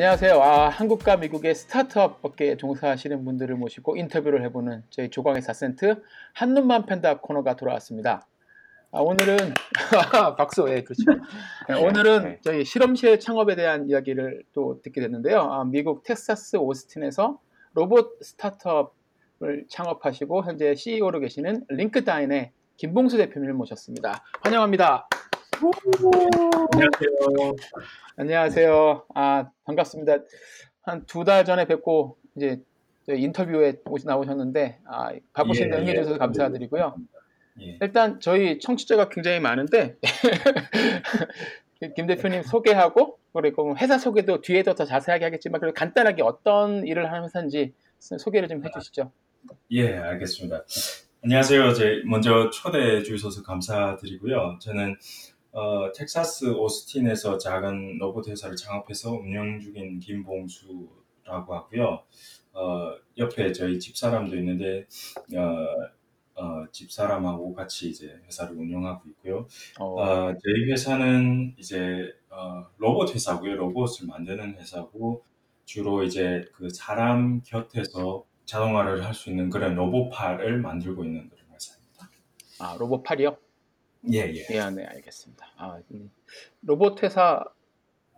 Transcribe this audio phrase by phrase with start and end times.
[0.00, 0.40] 안녕하세요.
[0.40, 6.00] 아, 한국과 미국의 스타트업 업계에 종사하시는 분들을 모시고 인터뷰를 해보는 저희 조광의 4센트
[6.34, 8.24] 한눈만 팬다 코너가 돌아왔습니다.
[8.92, 9.36] 아, 오늘은
[10.38, 11.02] 박수, 예, 그렇죠.
[11.68, 15.40] 네, 오늘은 저희 실험실 창업에 대한 이야기를 또 듣게 됐는데요.
[15.40, 17.40] 아, 미국 텍사스 오스틴에서
[17.74, 24.22] 로봇 스타트업을 창업하시고 현재 CEO로 계시는 링크다인의 김봉수 대표님을 모셨습니다.
[24.44, 25.08] 환영합니다.
[26.72, 27.56] 안녕하세요.
[28.16, 29.06] 안녕하세요.
[29.14, 30.18] 아, 반갑습니다.
[30.82, 32.60] 한 두 달 전에 뵙고 이제
[33.08, 36.18] 인터뷰에 오시- 나오셨는데 아, 바쁘신데 예, 응해주셔서 예.
[36.18, 36.94] 감사드리고요.
[37.62, 37.78] 예.
[37.82, 39.96] 일단 저희 청취자가 굉장히 많은데
[41.96, 47.24] 김 대표님 소개하고 그리고 회사 소개도 뒤에도 더 자세하게 하겠지만 그래도 간단하게 어떤 일을 하는
[47.24, 49.10] 회사인지 소개를 좀 해주시죠.
[49.72, 50.62] 예, 알겠습니다.
[51.24, 51.72] 안녕하세요.
[51.74, 54.58] 제 먼저 초대해 주셔서 감사드리고요.
[54.60, 54.94] 저는
[55.52, 62.04] 어, 텍사스 오스틴에서 작은 로봇 회사를 창업해서 운영 중인 김봉수라고 하고요.
[62.52, 64.86] 어, 옆에 저희 집사람도 있는데
[65.36, 69.46] 어, 어, 집사람하고 같이 이제 회사를 운영하고 있고요.
[69.80, 73.56] 어, 어, 저희 회사는 이제 어, 로봇 회사고요.
[73.56, 75.24] 로봇을 만드는 회사고
[75.64, 82.10] 주로 이제 그 사람 곁에서 자동화를 할 수 있는 그런 로봇팔을 만들고 있는 그런 회사입니다.
[82.60, 83.36] 아, 로봇 팔이요?
[84.12, 84.46] 예, 예.
[84.50, 85.46] 예, 네, 알겠습니다.
[85.56, 86.10] 아, 음,
[86.62, 87.44] 로봇 회사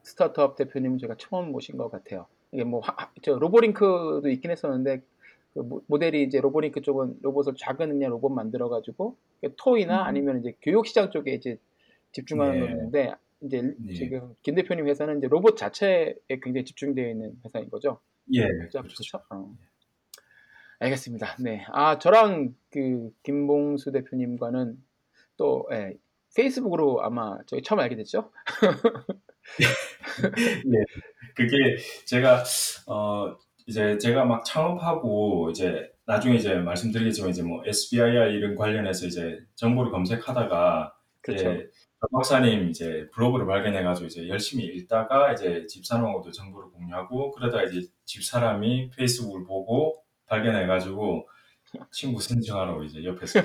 [0.02, 2.27] 스타트업 대표님 제가 처음 모신 것 같아요.
[2.52, 5.02] 이게 뭐, 하- 하- 저 로보링크도 있긴 했었는데,
[5.55, 9.16] 그 모- 모델이 이제 로보링크 쪽은 로봇을 작은 그냥 로봇 만들어가지고,
[9.56, 10.06] 토이나 음.
[10.06, 11.59] 아니면 이제 교육시장 쪽에 이제
[12.12, 12.60] 집중하는 네.
[12.60, 13.94] 거였는데, 이제 네.
[13.94, 18.00] 지금 김 대표님 회사는 이제 로봇 자체에 굉장히 집중되어 있는 회사인 거죠.
[18.32, 18.82] 예, 그렇죠?
[18.82, 18.94] 그렇죠.
[18.97, 19.25] 그렇죠?
[19.31, 19.54] 어.
[20.78, 21.37] 알겠습니다.
[21.41, 21.64] 네.
[21.69, 24.82] 아, 저랑 그 김봉수 대표님과는
[25.40, 25.94] 또 예,
[26.36, 28.30] 페이스북으로 아마 저희 처음 알게 됐죠?
[31.34, 31.56] 그게
[32.04, 32.44] 제가
[32.86, 33.34] 어
[33.66, 39.90] 이제 제가 막 창업하고 이제 나중에 이제 말씀드리겠지만 이제 뭐 SBIR 이런 관련해서 이제 정보를
[39.90, 40.92] 검색하다가
[41.22, 41.54] 그렇죠.
[41.54, 41.70] 이제
[42.00, 48.90] 박 박사님 이제 블로그를 발견해가지고 이제 열심히 읽다가 이제 집사람하고도 정보를 공유하고 그러다가 이제 집사람이
[48.90, 51.26] 페이스북을 보고 발견해가지고
[51.91, 53.42] 친구 신청하라고 이제 옆에서 아.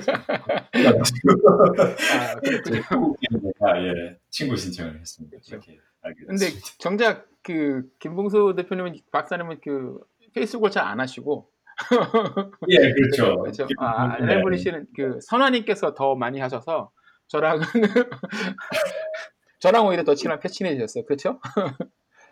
[3.60, 5.36] 아, 예 친구 신청을 했습니다.
[5.36, 5.56] 그렇죠.
[5.56, 6.68] 이렇게 알게 근데 됐습니다.
[6.78, 9.98] 정작 그 김봉수 대표님은 박사님은 그
[10.34, 11.50] 페이스북을 잘 안 하시고
[12.70, 13.38] 예 그렇죠.
[13.42, 13.66] 그렇죠.
[13.78, 16.90] 아, 알고 씨는 그 선아님께서 더 많이 하셔서
[17.28, 17.60] 저랑은
[19.60, 21.04] 저랑 오히려 더 친한 친해지셨어요.
[21.06, 21.40] 그렇죠?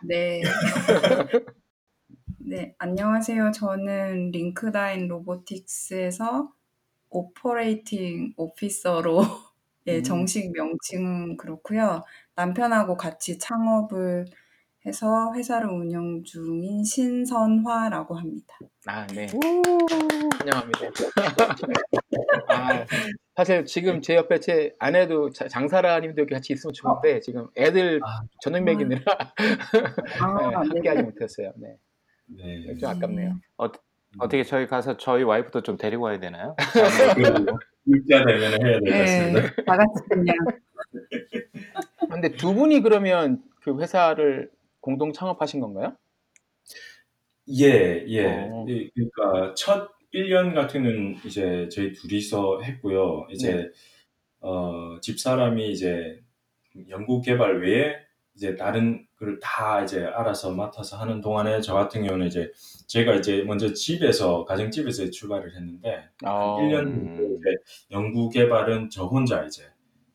[0.06, 0.42] 네.
[2.46, 3.52] 네, 안녕하세요.
[3.52, 6.50] 저는 LinkDyn Robotics에서
[7.10, 9.22] operating officer로
[9.86, 10.02] 예, 음.
[10.02, 12.02] 정식 명칭은 그렇고요.
[12.34, 14.26] 남편하고 같이 창업을
[14.86, 18.58] 해서 회사를 운영 중인 신선화라고 합니다.
[18.86, 19.26] 아, 네.
[20.38, 20.80] 환영합니다.
[22.48, 22.84] 아,
[23.36, 28.20] 사실 지금 제 옆에 제 아내도 자- 장사라님도 여기 같이 있으면 좋은데 지금 애들 아.
[28.42, 29.46] 저녁 먹이느라 아, 네,
[30.50, 30.54] 네.
[30.54, 31.52] 함께하지 못했어요.
[31.56, 31.78] 네,
[32.26, 32.74] 네.
[32.76, 33.38] 좀 아깝네요.
[34.18, 36.54] 어떻게 저희 가서 저희 와이프도 좀 데리고 와야 되나요?
[37.86, 39.62] 육자 되면 해야 될것 네, 같습니다.
[39.64, 40.36] 다 같이 그냥
[42.10, 45.96] 근데 두 분이 그러면 그 회사를 공동 창업하신 건가요?
[47.48, 48.26] 예, 예.
[48.26, 48.66] 어.
[48.68, 53.26] 예, 그러니까 첫 1년 같은 경우는 이제 저희 둘이서 했고요.
[53.30, 53.70] 이제 네.
[54.40, 56.22] 어, 집사람이 이제
[56.88, 57.96] 연구 개발 외에
[58.36, 62.50] 이제 다른 걸다 이제 알아서 맡아서 하는 동안에 저 같은 경우는 이제
[62.88, 67.38] 제가 이제 먼저 집에서 가정집에서 출발을 했는데 어, 1년 음.
[67.38, 67.50] 이제
[67.92, 69.62] 연구 개발은 저 혼자 이제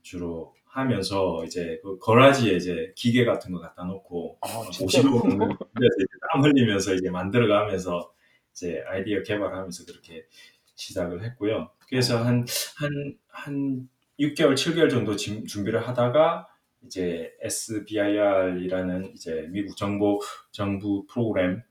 [0.01, 5.21] 주로 하면서 이제 그 거라지에 이제 기계 같은 거 갖다 놓고 아, 50억 진짜로?
[5.21, 5.47] 정도
[6.31, 8.11] 땀 흘리면서 이제 만들어가면서
[8.51, 10.25] 이제 아이디어 개발하면서 그렇게
[10.75, 11.71] 시작을 했고요.
[11.89, 12.45] 그래서 한
[12.77, 13.89] 한 한
[14.19, 16.48] 6개월, 7개월 정도 진- 준비를 하다가
[16.85, 20.19] 이제 SBIR이라는 이제 미국 정보
[20.51, 21.61] 정부 프로그램에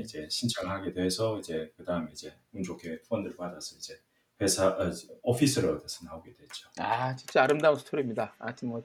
[0.00, 3.94] 이제 신청하게 돼서 이제 그 다음에 이제 운 좋게 펀드를 받아서 이제
[4.40, 4.90] 회사 어,
[5.22, 6.68] 오피스를 얻어서 나오게 됐죠.
[6.78, 8.34] 아, 진짜 아름다운 스토리입니다.
[8.38, 8.82] 하여튼 뭐,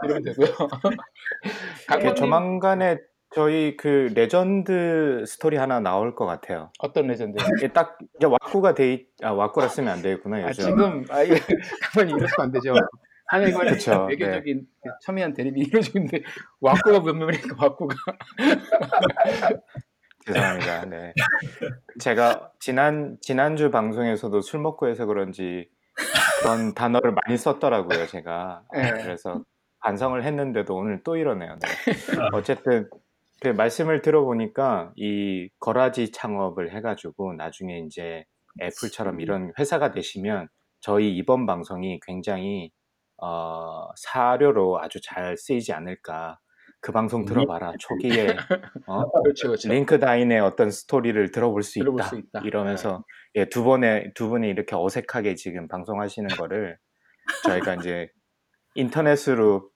[0.00, 0.48] 들으면 되고요.
[2.00, 2.98] 그 조만간에
[3.34, 6.70] 저희 그 레전드 스토리 하나 나올 것 같아요.
[6.78, 7.44] 어떤 legend요?
[7.58, 10.64] 이게 딱 이제 왁구가 돼, 있, 아 왁구라 쓰면 안 되겠구나 아, 요즘.
[10.64, 11.34] 지금 아 이거
[11.92, 12.74] 강박님 이러시면 안 되죠.
[13.26, 13.74] 한일관의
[14.08, 16.22] 외교적인 그 첨예한 대립이 이루어지고 있는데
[16.60, 17.94] 왁구가 몇 명이니까 왁구가
[20.26, 20.84] 죄송합니다.
[20.86, 21.12] 네.
[22.00, 25.68] 제가 지난 지난주 방송에서도 술 먹고 해서 그런지
[26.40, 28.62] 그런 단어를 많이 썼더라고요, 제가.
[28.72, 29.02] 아, 네.
[29.02, 29.44] 그래서
[29.80, 31.58] 반성을 했는데도 오늘 또 이러네요.
[31.60, 31.68] 네.
[32.32, 32.88] 어쨌든
[33.40, 38.24] 그 말씀을 들어보니까 이 거라지 창업을 해가지고 나중에 이제
[38.62, 40.48] 애플처럼 이런 회사가 되시면
[40.80, 42.70] 저희 이번 방송이 굉장히
[43.22, 46.38] 어, 사료로 아주 잘 쓰이지 않을까.
[46.80, 47.72] 그 방송 들어봐라.
[47.78, 48.26] 초기에
[48.86, 49.10] 어?
[49.22, 49.68] 그렇죠, 그렇죠.
[49.70, 52.08] 링크다인의 어떤 스토리를 들어볼 수 들어볼 있다.
[52.08, 52.40] 수 있다.
[52.44, 53.04] 이러면서
[53.36, 56.76] 예, 두 번에 두 분이 이렇게 어색하게 지금 방송하시는 거를
[57.44, 58.10] 저희가 이제
[58.74, 59.70] 인터넷으로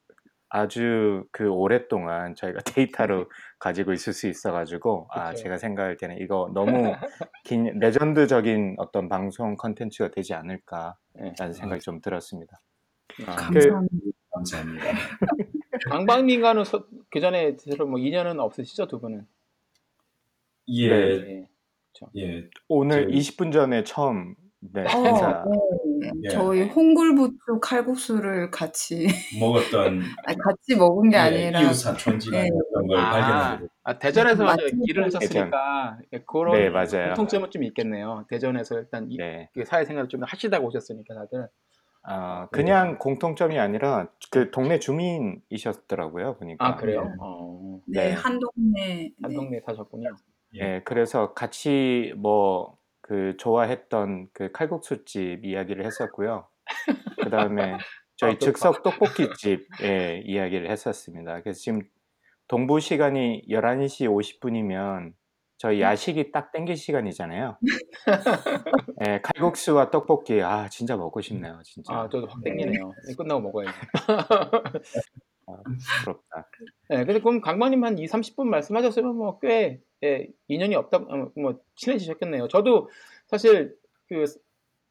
[0.49, 5.43] 아주 그 오랫동안 저희가 데이터로 가지고 있을 수 있어가지고 아 그쵸.
[5.43, 6.95] 제가 생각할 때는 이거 너무
[7.43, 11.53] 긴 레전드적인 어떤 방송 컨텐츠가 되지 않을까라는 네.
[11.53, 12.59] 생각이 좀 들었습니다.
[13.25, 13.95] 아, 감사합니다.
[14.31, 14.85] 감사합니다.
[15.89, 19.25] 강박님과는 서- 그 전에 서로 뭐 인연은 없으시죠 두 분은?
[20.69, 21.49] 예, 네.
[22.17, 25.45] 예, 오늘 저희- 20분 전에 처음 네, 어, 인사
[26.01, 26.11] 네.
[26.25, 26.29] 예.
[26.29, 29.07] 저희 홍굴부추 칼국수를 같이
[29.39, 34.43] 먹었던 아니, 같이 먹은 게 예, 아니라 이웃 사촌지간이었던 걸 아, 발견하게 됐 아, 대전에서
[34.43, 34.65] 맞죠.
[34.85, 37.07] 길을 하셨으니까 예, 그런 네, 맞아요.
[37.15, 38.25] 공통점은 좀 있겠네요.
[38.29, 39.49] 대전에서 일단 이- 네.
[39.53, 41.47] 그 사회생활을 좀 하시다가 오셨으니까 다들.
[42.11, 46.65] 아, 그냥 공통점이 아니라 그 동네 주민이셨더라고요, 보니까.
[46.67, 47.03] 아 그래요?
[47.03, 47.15] 네.
[47.19, 48.13] 어, 네, 네.
[48.13, 49.35] 한 동네 한 네.
[49.35, 50.09] 동네 사셨군요.
[50.55, 52.79] 예, 그래서 같이 뭐
[53.09, 56.47] 그 좋아했던 그 칼국수집 이야기를 했었고요.
[57.23, 57.75] 그 다음에
[58.17, 61.41] 저희 아, 또- 즉석 떡볶이집 예, 이야기를 했었습니다.
[61.41, 61.81] 그래서 지금
[62.47, 65.13] 동부 시간이 11시 50분이면
[65.59, 67.57] 저희 야식이 딱 땡길 시간이잖아요.
[69.05, 71.93] 예, 칼국수와 떡볶이 아 진짜 먹고 싶네요, 진짜.
[71.93, 72.93] 아 저도 확 땡기네요.
[73.09, 73.73] 예, 끝나고 먹어야죠.
[76.03, 76.47] 부럽다.
[76.89, 81.59] 네, 그래서 그럼 강박님 한 2, 30분 말씀하셨으면 뭐 꽤 예, 인연이 없다, 어, 뭐
[81.75, 82.47] 친해지셨겠네요.
[82.47, 82.89] 저도
[83.27, 83.75] 사실
[84.07, 84.23] 그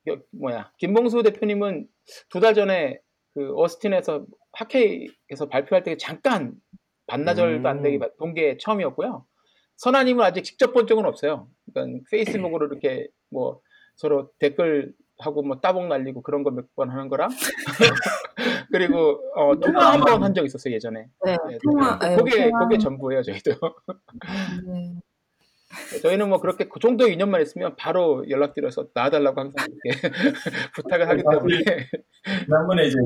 [0.06, 1.88] 여- 뭐야 김봉수 대표님은
[2.29, 3.00] 두 달 전에
[3.35, 6.55] 그 어스틴에서 학회에서 발표할 때 잠깐
[7.06, 8.03] 반나절도 안 되게 음.
[8.19, 9.25] 본게 처음이었고요.
[9.78, 11.48] 선아님은 아직 직접 본 적은 없어요.
[11.72, 13.60] 그러니까 페이스북으로 이렇게 뭐
[13.96, 17.30] 서로 댓글 하고 뭐 따봉 날리고 그런 거 몇 번 하는 거랑
[18.70, 21.08] 그리고 어, 통화 한 번 한 적 있었어요 예전에.
[21.25, 23.50] 네, 네, 통화, 네, 그게 통화- 그게 전부예요 저희도.
[24.66, 24.94] 네.
[26.02, 30.10] 저희는 뭐 그렇게 그 정도 인연만 있으면 바로 연락드려서 나와달라고 항상 이렇게
[30.75, 31.62] 부탁을 하기 때문에
[32.44, 32.96] 지난번에 이제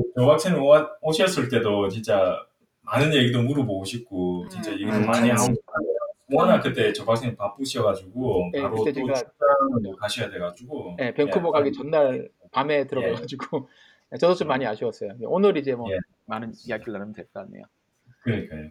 [0.59, 2.37] 오- 오셨을 때도 진짜
[2.83, 4.75] 많은 얘기도 물어보고 싶고 진짜 음.
[4.75, 5.05] 얘기도 음.
[5.05, 5.53] 많이 하고
[6.35, 11.71] 워낙 그때 조박사님 바쁘셔가지고 네, 바로 또 제가- 출장을 가셔야 돼가지고 네, 밴쿠버 예, 가기
[11.73, 13.67] 전날 밤에 들어가가지고
[14.19, 15.13] 저도 좀 많이 아쉬웠어요.
[15.23, 15.97] 오늘 이제 뭐 예.
[16.25, 17.63] 많은 이야기를 나누면 될 것 같네요.
[18.23, 18.69] 그러니까요.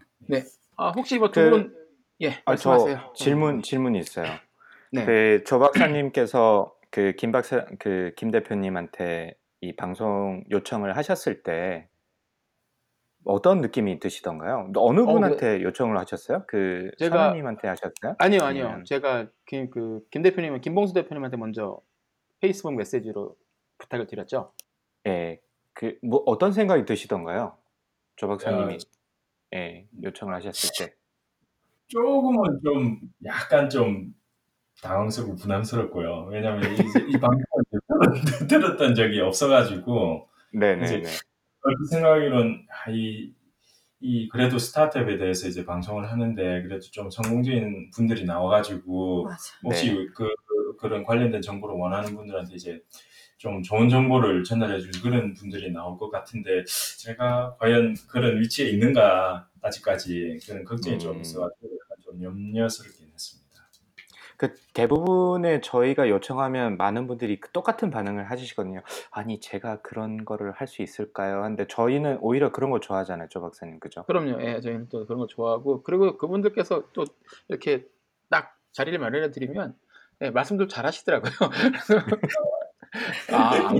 [0.77, 1.77] 아 혹시 뭐두 그- 분
[2.21, 2.97] 예, 아, 말씀하세요.
[3.17, 4.27] 저 질문 질문이 있어요.
[4.93, 5.05] 네.
[5.05, 11.89] 그조 박사님께서 그 김 박사 그 김 대표님한테 이 방송 요청을 하셨을 때
[13.25, 14.71] 어떤 느낌이 드시던가요?
[14.77, 16.45] 어느 어, 분한테 요청을 하셨어요?
[16.49, 18.15] 그 제가- 사장님한테 하셨어요?
[18.19, 18.65] 아니요, 아니요.
[18.67, 21.81] 아니면- 제가 김, 그, 김 대표님은 김봉수 대표님한테 먼저
[22.41, 23.37] 페이스북 메시지로
[23.79, 24.53] 부탁을 드렸죠.
[25.07, 25.41] 예,
[25.75, 27.57] 그 뭐 어떤 생각이 드시던가요?
[28.17, 28.79] 조 박사님이 야.
[29.55, 30.95] 예, 요청을 하셨을 때.
[31.89, 34.15] 조금은 좀 약간 좀
[34.83, 36.29] 당황스럽고 부담스럽고요.
[36.31, 36.77] 왜냐하면 이,
[37.11, 37.65] 이 방송을
[38.49, 41.03] 들었던 적이 없어가지고 네, 네,
[41.63, 43.33] 그 생각으로는 아, 이,
[44.01, 49.37] 이 그래도 스타트업에 대해서 이제 방송을 하는데 그래도 좀 성공적인 분들이 나와가지고 맞아.
[49.65, 50.07] 혹시 네.
[50.15, 52.83] 그, 그- 그런 관련된 정보를 원하는 분들한테 이제
[53.39, 56.65] 좀 좋은 정보를 전달해 줄 그런 분들이 나올 것 같은데
[56.99, 61.21] 제가 과연 그런 위치에 있는가 아직까지 그런 걱정이 좀 음.
[61.21, 62.23] 있어가지고 약간 좀
[62.57, 63.02] 했습니다.
[64.43, 68.83] 그 대부분의 저희가 요청하면 많은 분들이 그 똑같은 반응을 하시거든요.
[69.13, 71.43] 아니 제가 그런 거를 할 수 있을까요?
[71.43, 74.03] 근데 저희는 오히려 그런 거 좋아하잖아요, 조 박사님, 그죠?
[74.05, 74.43] 그럼요.
[74.43, 77.05] 예, 저희는 또 그런 거 좋아하고 그리고 그분들께서 또
[77.49, 77.87] 이렇게
[78.31, 79.77] 딱 자리를 마련해 드리면
[80.23, 81.31] 예, 말씀도 잘 하시더라고요.
[83.33, 83.77] 아, 안,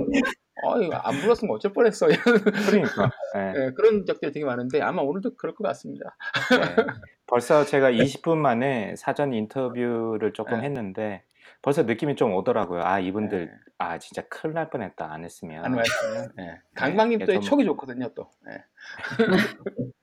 [0.65, 2.07] 어, 이거 안 불렀으면 어쩔 뻔했어.
[2.07, 6.15] 그러니까 예, 예, 그런 적들이 되게 많은데 아마 오늘도 그럴 것 같습니다.
[7.33, 7.35] 네.
[7.35, 10.65] 벌써 제가 20분 만에 사전 인터뷰를 조금 네.
[10.65, 11.23] 했는데
[11.63, 12.83] 벌써 느낌이 좀 오더라고요.
[12.83, 15.65] 아 이분들 예, 아 진짜 큰일 날 뻔했다 안 했으면.
[15.65, 16.27] 안 말씀요.
[16.39, 16.61] 예.
[16.75, 18.29] 강박님 예, 또 좀- 촉이 좋거든요, 또.
[18.49, 18.63] 예.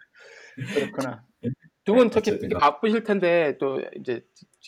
[0.74, 1.24] 그렇구나.
[1.84, 4.24] 두분 특히 바쁘실 텐데 또 이제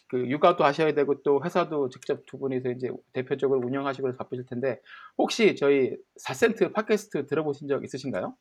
[0.09, 4.81] 그 육아도 하셔야 되고 또 회사도 직접 두 분이서 이제 대표적으로 운영하시고 바쁘실 텐데
[5.19, 8.35] 혹시 저희 4센트 팟캐스트 들어보신 적 있으신가요?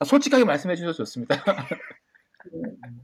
[0.00, 1.34] 아, 솔직하게 말씀해 주셔도 좋습니다.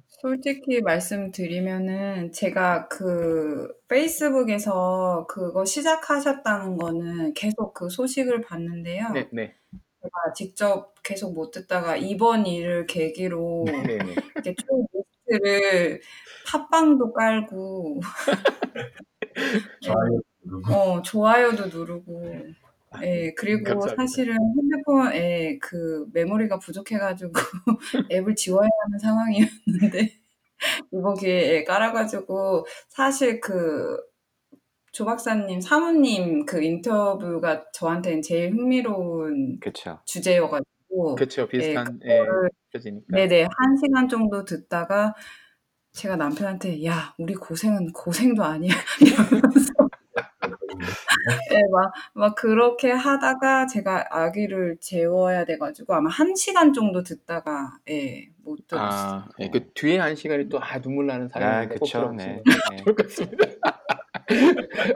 [0.09, 9.11] 솔직히 말씀드리면은 제가 그 페이스북에서 그거 시작하셨다는 거는 계속 그 소식을 봤는데요.
[9.11, 9.55] 네, 네,
[10.03, 14.15] 제가 직접 계속 못 듣다가 이번 일을 계기로 네, 네.
[14.35, 14.87] 이렇게 쭉
[15.29, 16.01] 리스트를
[16.47, 18.01] 팟빵도 깔고
[19.83, 20.21] 좋아요.
[20.71, 22.47] 어, 좋아요도 누르고
[23.03, 24.03] 예, 그리고 감사합니다.
[24.03, 27.33] 사실은 핸드폰에 그 메모리가 부족해가지고
[28.13, 30.13] 앱을 지워야 하는 상황이었는데
[30.93, 34.09] 이번 기회에 깔아가지고 사실 그
[34.99, 40.01] 조 박사님, 사모님 그 인터뷰가 저한테는 제일 흥미로운 그쵸.
[40.07, 41.47] 주제여가지고 그렇죠.
[41.47, 42.25] 비슷한 예, 예,
[42.73, 43.17] 표지니까.
[43.17, 45.15] 네네 한 시간 정도 듣다가
[45.93, 49.73] 제가 남편한테 야 우리 고생은 고생도 아니야 이러면서
[51.53, 58.29] 예, 막, 막 그렇게 하다가 제가 아기를 재워야 돼가지고 아마 한 시간 정도 듣다가 예,
[58.45, 59.11] 못 들었어요.
[59.21, 62.13] 아, 예, 그 뒤에 한 시간이 또 아, 눈물 나는 아, 사연인데 꼭 그쵸.
[62.17, 62.43] 네.
[62.85, 63.45] 좋을 것 같습니다.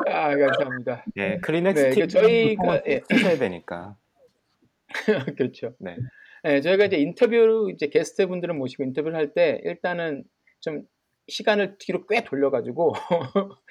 [0.09, 1.05] 아, 감사합니다.
[1.17, 1.41] 네.
[1.41, 3.97] 네, 네, 그팀 저희가 예, 쓰셔야 되니까.
[5.37, 5.75] 그렇죠.
[5.79, 5.97] 네.
[6.45, 10.25] 예, 저희가 이제 인터뷰 이제 게스트 분들을 모시고 인터뷰를 할 때 일단은
[10.61, 10.83] 좀
[11.29, 12.93] 시간을 뒤로 꽤 돌려가지고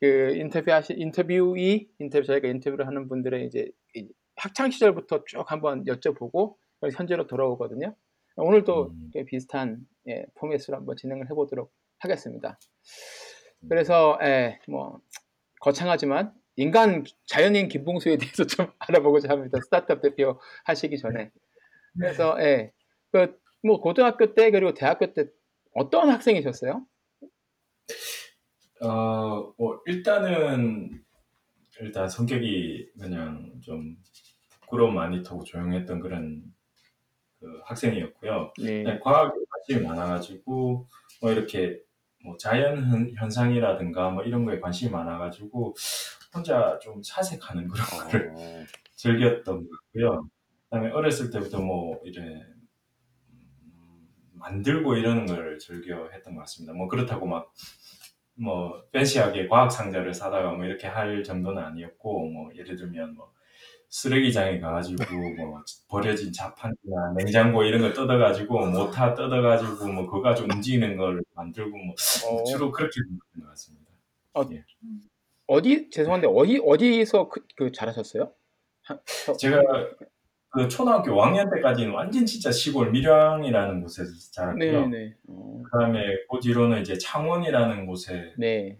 [0.00, 5.84] 그 인터뷰 하시 인터뷰이 인터뷰 저희가 인터뷰를 하는 분들의 이제 이 학창 시절부터 쭉 한번
[5.84, 6.56] 여쭤보고
[6.94, 7.94] 현재로 돌아오거든요.
[8.36, 9.10] 오늘도 음.
[9.12, 12.58] 꽤 비슷한 예, 포맷으로 한번 진행을 해보도록 하겠습니다.
[13.68, 15.00] 그래서 예, 뭐
[15.60, 19.58] 거창하지만 인간 자연인 김봉수에 대해서 좀 알아보고자 합니다.
[19.64, 21.30] 스타트업 대표 하시기 전에.
[21.98, 22.72] 그래서 예,
[23.10, 25.26] 그뭐 고등학교 때 그리고 대학교 때
[25.74, 26.86] 어떤 학생이셨어요?
[28.80, 31.04] 어, 뭐 일단은
[31.80, 33.96] 일단 성격이 그냥 좀
[34.62, 36.44] 부끄러움 많이 타고 조용했던 그런
[37.40, 38.52] 그 학생이었고요.
[38.60, 38.82] 네.
[38.82, 40.88] 그냥 과학에 관심이 많아가지고
[41.22, 41.80] 뭐 이렇게
[42.24, 45.74] 뭐 자연 현- 현상이라든가 뭐 이런 거에 관심이 많아가지고
[46.34, 48.64] 혼자 좀 사색하는 그런 거를 어,
[48.96, 50.28] 즐겼던 것 같고요.
[50.64, 52.57] 그다음에 어렸을 때부터 뭐 이래 음,
[54.38, 56.72] 만들고 이러는 걸 즐겨 했던 것 같습니다.
[56.72, 57.52] 뭐 그렇다고 막
[58.40, 63.32] 뭐 팬시하게 과학 상자를 사다가 뭐 이렇게 할 정도는 아니었고 뭐 예를 들면 뭐
[63.88, 65.02] 쓰레기장에 가가지고
[65.36, 71.76] 뭐 버려진 자판기나 냉장고 이런 걸 뜯어가지고 모타 뜯어가지고 뭐 그거 가지고 움직이는 걸 만들고
[71.78, 71.94] 뭐
[72.28, 73.86] 어, 주로 그렇게 했던 것 같습니다.
[75.48, 78.32] 어디 죄송한데 어디 어디서 그, 그 자라셨어요?
[78.82, 79.60] 하- 저- 제가
[80.50, 84.88] 그 초등학교 5학년 때까지는 완전 진짜 시골 밀양이라는 곳에서 자랐고요.
[84.88, 85.14] 네, 네.
[85.28, 86.00] 어, 그다음에
[86.30, 88.78] 그 뒤로는 이제 창원이라는 곳에 네.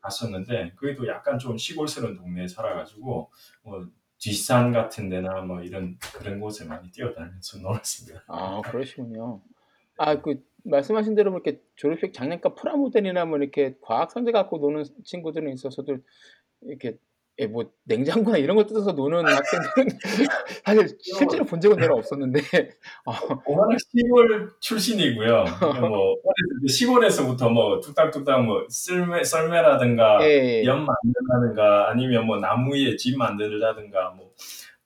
[0.00, 3.30] 갔었는데 거기도 약간 좀 시골스러운 동네에 살아가지고
[3.62, 3.86] 뭐
[4.18, 8.24] 뒷산 같은 데나 뭐 이런 그런 곳에 많이 뛰어다니면서 놀았습니다.
[8.28, 9.42] 아, 그러시군요.
[9.98, 14.84] 아, 그 말씀하신 대로 뭐 이렇게 졸업식 장난감 프라모델이나 뭐 이렇게 과학 상자 갖고 노는
[15.04, 15.98] 친구들은 있어서도
[16.62, 16.98] 이렇게 예,
[17.50, 19.98] 뭐 냉장고나 이런 걸 뜯어서 노는 학생들은
[20.64, 22.40] 사실 실제로 본 적은 별로 없었는데.
[23.06, 23.12] 어,
[23.46, 25.44] 워낙 시골 출신이고요.
[25.80, 26.16] 뭐
[26.68, 34.10] 시골에서부터 뭐 뚝딱뚝딱 뭐 썰매 썰매라든가 예, 연 만든다든가 아니면 뭐 나무 위에 집 만들다든가
[34.10, 34.32] 뭐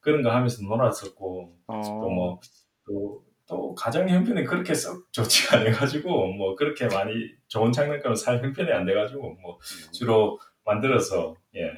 [0.00, 1.52] 그런 거 하면서 놀았었고.
[1.66, 8.42] 어, 또뭐또 또 가정 형편이 그렇게 썩 좋지가 않아가지고 뭐 그렇게 많이 좋은 장난감을 살
[8.42, 9.58] 형편이 안 돼가지고 뭐
[9.92, 11.72] 주로 만들어서 예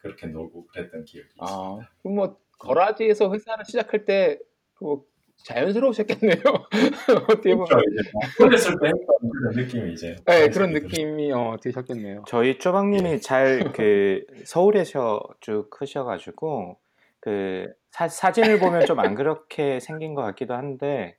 [0.00, 1.90] 그렇게 놀고 그랬던 기억이 아, 있습니다.
[2.02, 5.02] 그럼 뭐 거라지에서 회사를 시작할 때그
[5.44, 6.34] 자연스러우셨겠네요.
[7.28, 8.10] 어떻게 보면 그렇죠.
[8.38, 12.24] 뭐 어렸을 때 했던 그런 느낌이 이제 네, 그런 느낌이 어, 드셨겠네요.
[12.26, 16.78] 저희 쪼박님이 잘 그 서울에서 쭉 크셔가지고
[17.20, 21.16] 그 사, 사진을 보면 좀 안 그렇게 생긴 것 같기도 한데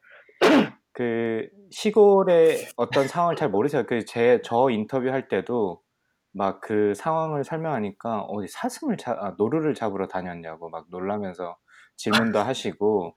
[0.94, 3.86] 그 시골의 어떤 상황을 잘 모르세요.
[3.86, 5.82] 그 제 저 인터뷰할 때도
[6.34, 11.58] 막 그 상황을 설명하니까 어디 사슴을 잡, 아, 노루를 잡으러 다녔냐고 막 놀라면서
[11.98, 13.16] 질문도 하시고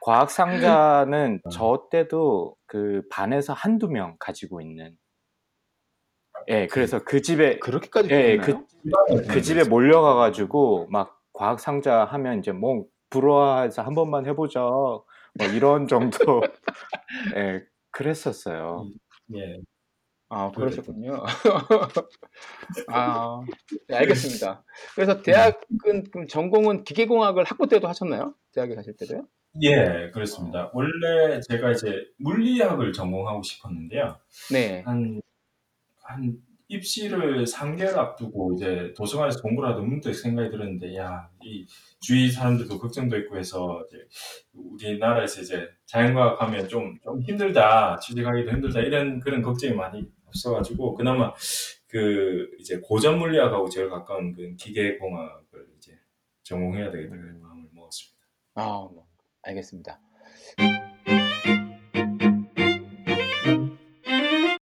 [0.00, 4.96] 과학 상자는 저 때도 그 반에서 한두 명 가지고 있는
[6.48, 8.64] 예, 그래서 그 집에 그렇게까지 예, 됐나요?
[9.28, 14.60] 그 집에 몰려가 가지고 막 과학 상자 하면 이제 뭐 부러워해서 한 번만 해 보자
[14.60, 15.06] 뭐
[15.54, 16.42] 이런 정도.
[17.36, 18.88] 예 그랬었어요.
[19.34, 19.58] 예
[20.30, 21.22] 아, 그러셨군요.
[22.88, 23.40] 아,
[23.88, 24.62] 네, 알겠습니다.
[24.94, 28.34] 그래서 대학은 그럼 전공은 기계공학을 학부 때도 하셨나요?
[28.52, 29.26] 대학에 가실 때도요?
[29.62, 30.70] 예, 그렇습니다.
[30.74, 34.18] 원래 제가 이제 물리학을 전공하고 싶었는데요.
[34.52, 34.82] 네.
[34.84, 35.20] 한,
[36.02, 36.36] 한
[36.68, 41.66] 입시를 3개월 앞두고 이제 도서관에서 공부를 하다 문득 생각이 들었는데, 야, 이
[42.00, 44.06] 주위 사람들도 걱정도 있고 해서 이제
[44.52, 51.34] 우리나라에서 이제 자연과학 하면 좀, 좀 힘들다, 취직하기도 힘들다, 이런 그런 걱정이 많이 없어가지고, 그나마
[51.86, 55.98] 그 이제 고전 물리학하고 제일 가까운 그 기계공학을 이제
[56.42, 58.18] 전공해야 되겠다, 그 마음을 먹었습니다.
[58.54, 59.06] 아, 뭐,
[59.42, 60.00] 알겠습니다.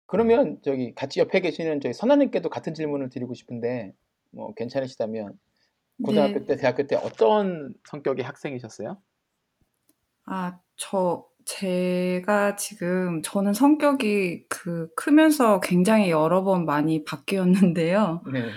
[0.05, 3.93] 그러면 저기 같이 옆에 계시는 저희 선아님께도 같은 질문을 드리고 싶은데
[4.31, 5.39] 뭐 괜찮으시다면
[6.03, 6.45] 고등학교 네.
[6.45, 9.01] 때, 대학교 때 어떤 성격의 학생이셨어요?
[10.25, 11.25] 아, 저,
[11.59, 18.23] 제가 지금, 저는 성격이 그 크면서 굉장히 여러 번 많이 바뀌었는데요.
[18.31, 18.51] 네.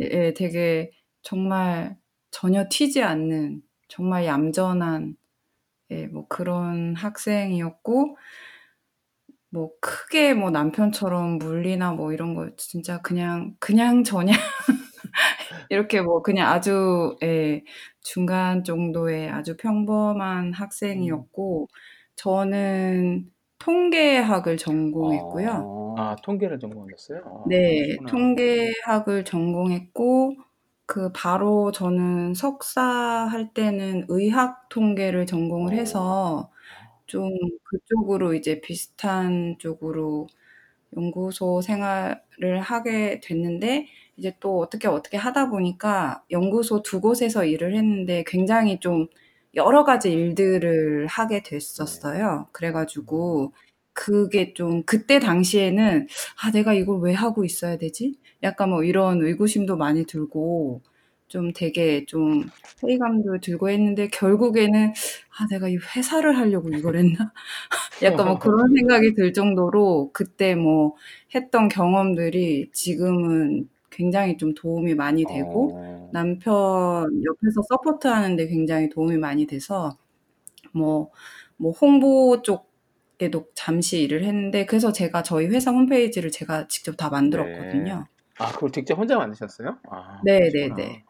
[0.00, 0.90] 예, 되게
[1.22, 1.98] 정말
[2.30, 5.16] 전혀 튀지 않는, 정말 얌전한,
[5.92, 8.16] 예, 뭐 그런 학생이었고,
[9.52, 14.36] 뭐 크게 뭐 남편처럼 물리나 뭐 이런 거 진짜 그냥, 그냥 저냥
[15.70, 17.62] 이렇게 뭐 그냥 아주 예,
[18.02, 21.68] 중간 정도의 아주 평범한 학생이었고
[22.22, 25.94] 저는 통계학을 전공했고요.
[25.96, 27.18] 아, 통계를 전공하셨어요?
[27.24, 28.10] 아, 네, 그러시구나.
[28.10, 30.36] 통계학을 전공했고
[30.84, 36.50] 그 바로 저는 석사 할 때는 의학 통계를 전공을 해서
[37.06, 37.30] 좀
[37.64, 40.28] 그쪽으로 이제 비슷한 쪽으로
[40.96, 43.86] 연구소 생활을 하게 됐는데
[44.16, 49.08] 이제 또 어떻게 어떻게 하다 보니까 연구소 두 곳에서 일을 했는데 굉장히 좀
[49.54, 52.48] 여러 가지 일들을 하게 됐었어요.
[52.52, 53.52] 그래가지고
[53.92, 56.06] 그게 좀 그때 당시에는
[56.42, 58.14] 아 내가 이걸 왜 하고 있어야 되지?
[58.42, 60.82] 약간 뭐 이런 의구심도 많이 들고
[61.28, 62.44] 좀 되게 좀
[62.82, 64.92] 회의감도 들고 했는데 결국에는
[65.38, 67.32] 아 내가 이 회사를 하려고 이걸 했나?
[68.02, 70.94] 약간 뭐 그런 생각이 들 정도로 그때 뭐
[71.34, 79.16] 했던 경험들이 지금은 굉장히 좀 도움이 많이 되고 어, 남편 옆에서 서포트하는 데 굉장히 도움이
[79.18, 79.96] 많이 돼서
[80.72, 81.10] 뭐,
[81.56, 88.06] 뭐 홍보 쪽에도 잠시 일을 했는데 그래서 제가 저희 회사 홈페이지를 제가 직접 다 만들었거든요.
[88.38, 89.78] 아, 그걸 직접 혼자 만드셨어요?
[89.90, 90.76] 아, 네, 네, 그러시구나.
[90.76, 91.04] 네.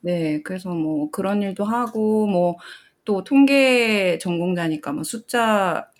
[0.00, 2.56] 네, 그래서 뭐 그런 일도 하고 뭐
[3.04, 5.90] 또 통계 전공자니까 뭐 숫자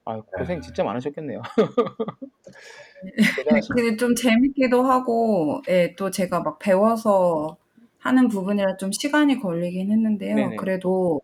[0.05, 1.41] 아 고생 진짜 많으셨겠네요.
[3.37, 3.75] 대단하십니다.
[3.75, 7.57] 근데 좀 재밌기도 하고, 예, 또 제가 막 배워서
[7.99, 10.35] 하는 부분이라 좀 시간이 걸리긴 했는데요.
[10.35, 10.57] 네네.
[10.57, 11.21] 그래도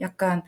[0.00, 0.42] 약간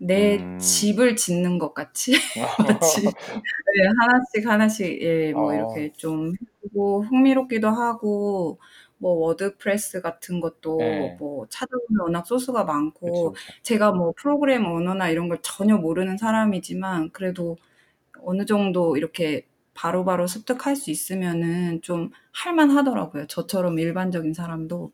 [0.00, 0.58] 내 음.
[0.58, 2.12] 집을 짓는 것 같이
[2.58, 5.54] 마치 네, 하나씩 하나씩 예, 뭐 어.
[5.54, 6.32] 이렇게 좀
[6.64, 8.58] 해보고 흥미롭기도 하고
[8.98, 11.16] 뭐 WordPress 같은 것도 네.
[11.18, 13.34] 뭐 찾아보면 워낙 소스가 많고 그쵸.
[13.62, 17.56] 제가 뭐 프로그램 언어나 이런 걸 전혀 모르는 사람이지만 그래도
[18.22, 23.26] 어느 정도 이렇게 바로바로 습득할 수 있으면은 좀 할만하더라고요.
[23.26, 24.92] 저처럼 일반적인 사람도,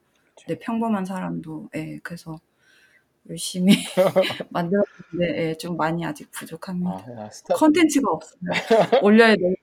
[0.48, 2.36] 네, 평범한 사람도, 예, 그래서
[3.30, 3.74] 열심히
[4.50, 7.04] 만들었 는데, 예, 좀 많이 아직 부족합니다.
[7.06, 8.40] 아, 야, 스타 컨텐츠가 없어요.
[9.02, 9.54] 올려야 돼.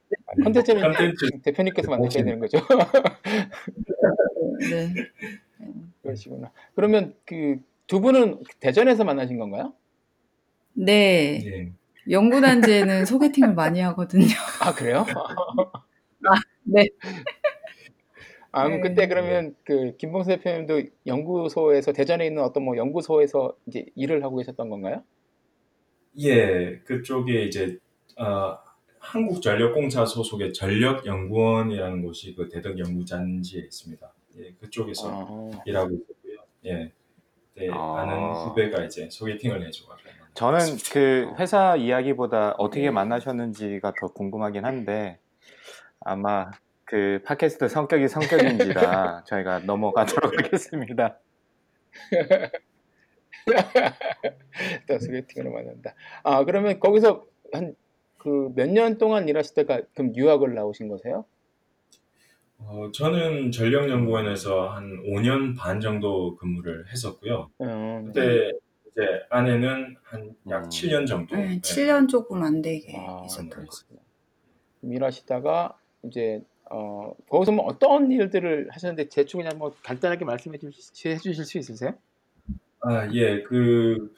[0.43, 2.59] 컨텐츠는 컨텐츠 대표님께서 만드셔야 되는 거죠.
[4.69, 4.93] 네.
[6.03, 6.51] 그러시구나.
[6.75, 7.59] 그러면 그
[7.89, 9.73] 두 분은 대전에서 만나신 건가요?
[10.73, 11.41] 네.
[11.43, 11.71] 예.
[12.09, 14.27] 연구단지에는 소개팅을 많이 하거든요.
[14.61, 15.05] 아 그래요?
[16.63, 16.87] 네.
[18.51, 18.79] 아 네.
[18.79, 24.69] 그때 그러면 그 김봉수 대표님도 연구소에서 대전에 있는 어떤 뭐 연구소에서 이제 일을 하고 계셨던
[24.69, 25.03] 건가요?
[26.17, 27.77] 예, 그쪽에 이제
[28.17, 28.57] 어,
[28.99, 34.13] 한국전력공사 소속의 전력연구원이라는 곳이 그 대덕 연구단지에 있습니다.
[34.37, 36.37] 예, 그쪽에서 아, 일하고 있었고요.
[36.65, 36.91] 예,
[37.55, 38.01] 네, 아.
[38.01, 40.09] 아는 후배가 이제 소개팅을 해줘가지고.
[40.33, 40.59] 저는
[40.93, 42.91] 그 회사 이야기보다 어떻게 네.
[42.91, 45.19] 만나셨는지가 더 궁금하긴 한데
[45.99, 46.49] 아마
[46.85, 51.17] 그 팟캐스트 성격이 성격인지라 저희가 넘어가도록 하겠습니다.
[54.87, 55.93] 또 소개팅으로 만난다.
[56.23, 57.75] 아 그러면 거기서 한
[58.19, 61.23] 그 몇 년 동안 일하시다가 그럼 유학을 나오신 거세요?
[62.57, 67.49] 어, 저는 전력연구원에서 한 5년 반 정도 근무를 했었고요.
[67.59, 68.51] 어, 그때
[68.91, 70.69] 이제 아내는 한약 음.
[70.69, 71.35] 7년 정도.
[71.37, 71.59] 네, 예.
[71.61, 74.01] 7년 조금 안 되게 아, 있었던 것 그렇구나.
[74.81, 81.13] 그럼 일하시다가 이제 어 거기서 뭐 어떤 일들을 하셨는데 대충 그냥 뭐 간단하게 말씀해 주실,
[81.13, 81.93] 해주실 수 있으세요?
[82.81, 84.13] 아, 예, 그,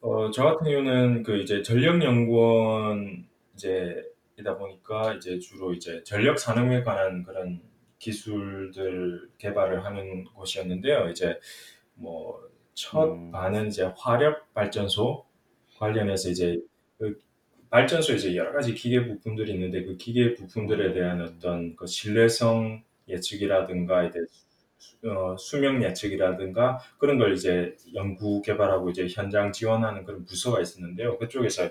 [0.00, 4.02] 어, 저 같은 경우는 그 이제 전력 연구원 이제
[4.38, 7.60] 이다 보니까 이제 주로 이제 전력 산업에 관한 그런
[7.98, 11.10] 기술들 개발을 하는 곳이었는데요.
[11.10, 11.38] 이제
[11.94, 13.30] 뭐 첫 음.
[13.32, 15.26] 반은 이제 화력 발전소
[15.78, 16.60] 관련해서 이제
[16.98, 17.18] 그
[17.70, 24.04] 발전소에 이제 여러 가지 기계 부품들이 있는데 그 기계 부품들에 대한 어떤 그 신뢰성 예측이라든가
[24.04, 24.47] 이제 수-
[25.04, 31.18] 어, 수명 예측이라든가 그런 걸 이제 연구 개발하고 이제 현장 지원하는 그런 부서가 있었는데요.
[31.18, 31.70] 그쪽에서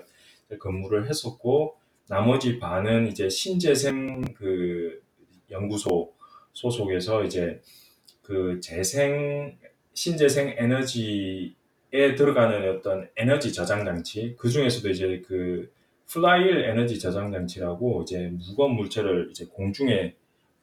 [0.58, 1.76] 근무를 했었고
[2.08, 5.02] 나머지 반은 이제 신재생 그
[5.50, 6.14] 연구소
[6.54, 7.60] 소속에서 이제
[8.22, 9.58] 그 재생
[9.92, 15.70] 신재생 에너지에 들어가는 어떤 에너지 저장 장치 그 중에서도 이제 그
[16.06, 20.14] flywheel 에너지 저장 장치라고 이제 무거운 물체를 이제 공중에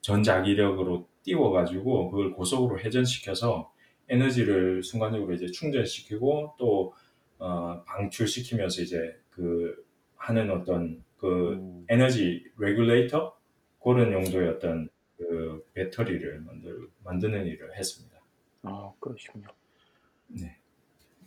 [0.02, 3.72] 전자기력으로 띄워가지고 그걸 고속으로 회전시켜서
[4.08, 6.94] 에너지를 순간적으로 이제 충전시키고 또
[7.40, 9.84] 어, 방출시키면서 이제 그
[10.16, 11.86] 하는 어떤 그 음.
[11.90, 13.36] 에너지 레귤레이터
[13.84, 18.20] 그런 용도의 어떤 그 배터리를 만들, 만드는 일을 했습니다.
[18.64, 19.48] 아 그러시군요.
[20.28, 20.58] 네.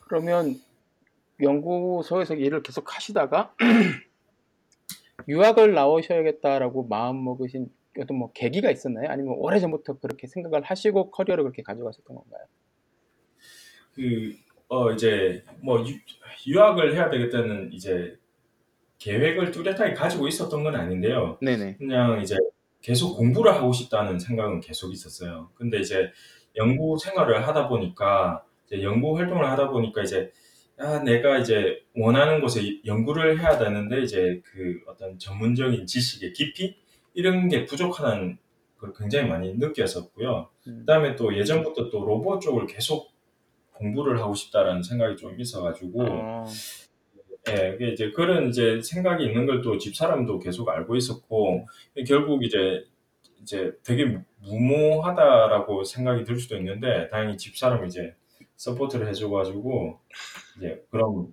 [0.01, 0.57] 그러면
[1.41, 3.55] 연구소에서 일을 계속 하시다가
[5.29, 7.71] 유학을 나오셔야겠다라고 마음 먹으신
[8.03, 9.09] 어떤 뭐 계기가 있었나요?
[9.11, 12.45] 아니면 오래 전부터 그렇게 생각을 하시고 커리어를 그렇게 가져가셨던 건가요?
[13.95, 14.33] 그,
[14.69, 15.95] 어, 이제, 뭐, 유,
[16.47, 18.17] 유학을 해야 되겠다는 이제
[18.99, 21.39] 계획을 뚜렷하게 가지고 있었던 건 아닌데요.
[21.41, 21.77] 네네.
[21.79, 22.37] 그냥 이제
[22.81, 25.51] 계속 공부를 하고 싶다는 생각은 계속 있었어요.
[25.55, 26.11] 근데 이제
[26.57, 30.31] 연구 생활을 하다 보니까, 이제 연구 활동을 하다 보니까 이제,
[30.77, 36.77] 아, 내가 이제 원하는 곳에 연구를 해야 되는데, 이제 그 어떤 전문적인 지식의 깊이?
[37.15, 38.39] 이런 게 부족하다는
[38.79, 40.49] 걸 굉장히 많이 느꼈었고요.
[40.69, 40.79] 음.
[40.81, 43.11] 그다음에 또 예전부터 또 로봇 쪽을 계속
[43.73, 46.45] 공부를 하고 싶다라는 생각이 좀 있어가지고, 아,
[47.51, 51.67] 예, 이게 이제 그런 이제 생각이 있는 걸 또 집사람도 계속 알고 있었고,
[52.07, 52.85] 결국 이제
[53.43, 58.15] 이제 되게 무모하다라고 생각이 들 수도 있는데, 다행히 집사람이 이제
[58.57, 60.01] support를 해줘가지고,
[60.59, 61.33] 이제 그럼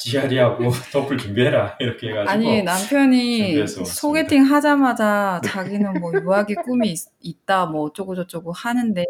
[0.00, 3.66] GRE하고 토플 준비해라 이렇게 해가지고, 아니 남편이.
[3.66, 9.04] 소개팅 하자마자 자기는 뭐 유학의 꿈이 있, 있다 뭐 어쩌고 저쩌고 하는데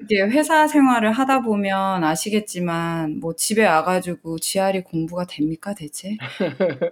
[0.00, 6.16] 이게 회사 생활을 하다 보면 아시겠지만 뭐 집에 와 가지고 GRE 공부가 됩니까 대체?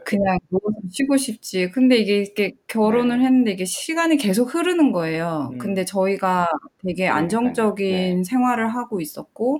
[0.04, 1.70] 그냥 누워서 쉬고 싶지.
[1.70, 3.24] 근데 이게 이렇게 결혼을 네.
[3.26, 5.50] 했는데 이게 시간이 계속 흐르는 거예요.
[5.52, 5.58] 음.
[5.58, 6.48] 근데 저희가
[6.84, 7.06] 되게.
[7.06, 8.24] 안정적인 네.
[8.24, 9.58] 생활을 하고 있었고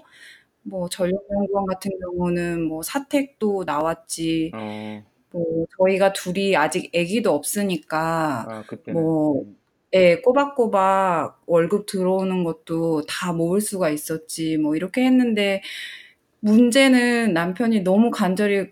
[0.69, 4.53] 뭐 전력연구원 같은 경우는 뭐 사택도 나왔지.
[4.55, 9.01] 어, 뭐 저희가 둘이 아직 아기도 없으니까 아, 그때는.
[9.01, 9.57] 뭐 음.
[9.95, 14.59] 예, 꼬박꼬박 월급 들어오는 것도 다 모을 수가 있었지.
[14.59, 15.63] 뭐 이렇게 했는데
[16.41, 18.67] 문제는 남편이 너무 간절히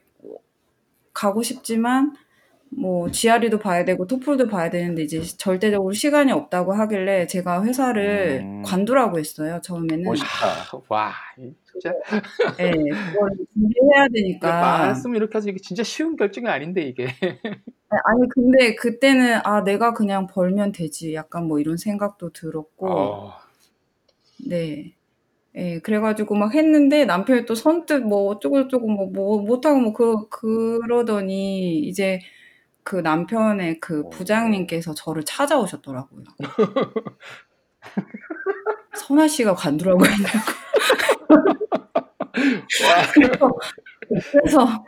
[1.13, 2.15] 가고 싶지만
[2.77, 8.63] 뭐 GRE도 봐야 되고 토플도 봐야 되는데 이제 절대적으로 시간이 없다고 하길래 제가 회사를 음.
[8.63, 9.61] 관두라고 했어요.
[9.63, 10.05] 처음에는.
[10.05, 10.27] 멋있다.
[10.89, 11.93] 와, 이 진짜
[12.61, 14.79] 예, 그걸 준비해야 되니까.
[14.79, 17.07] 말씀 이렇게 하지 이게 진짜 쉬운 결정이 아닌데 이게.
[17.89, 21.15] 아니 근데 그때는 아 내가 그냥 벌면 되지.
[21.15, 22.91] 약간 뭐 이런 생각도 들었고.
[22.91, 23.33] 어,
[24.49, 24.95] 네.
[25.57, 31.79] 예, 그래가지고 막 했는데 남편이 또 선뜻 뭐 어쩌고저쩌고 뭐, 뭐 못하고 뭐 그, 그러더니
[31.79, 32.19] 이제
[32.85, 36.25] 그 남편의 그 부장님께서 저를 찾아오셨더라고요.
[38.99, 40.29] 선아 씨가 관두라고 했냐고.
[44.33, 44.85] 그래서,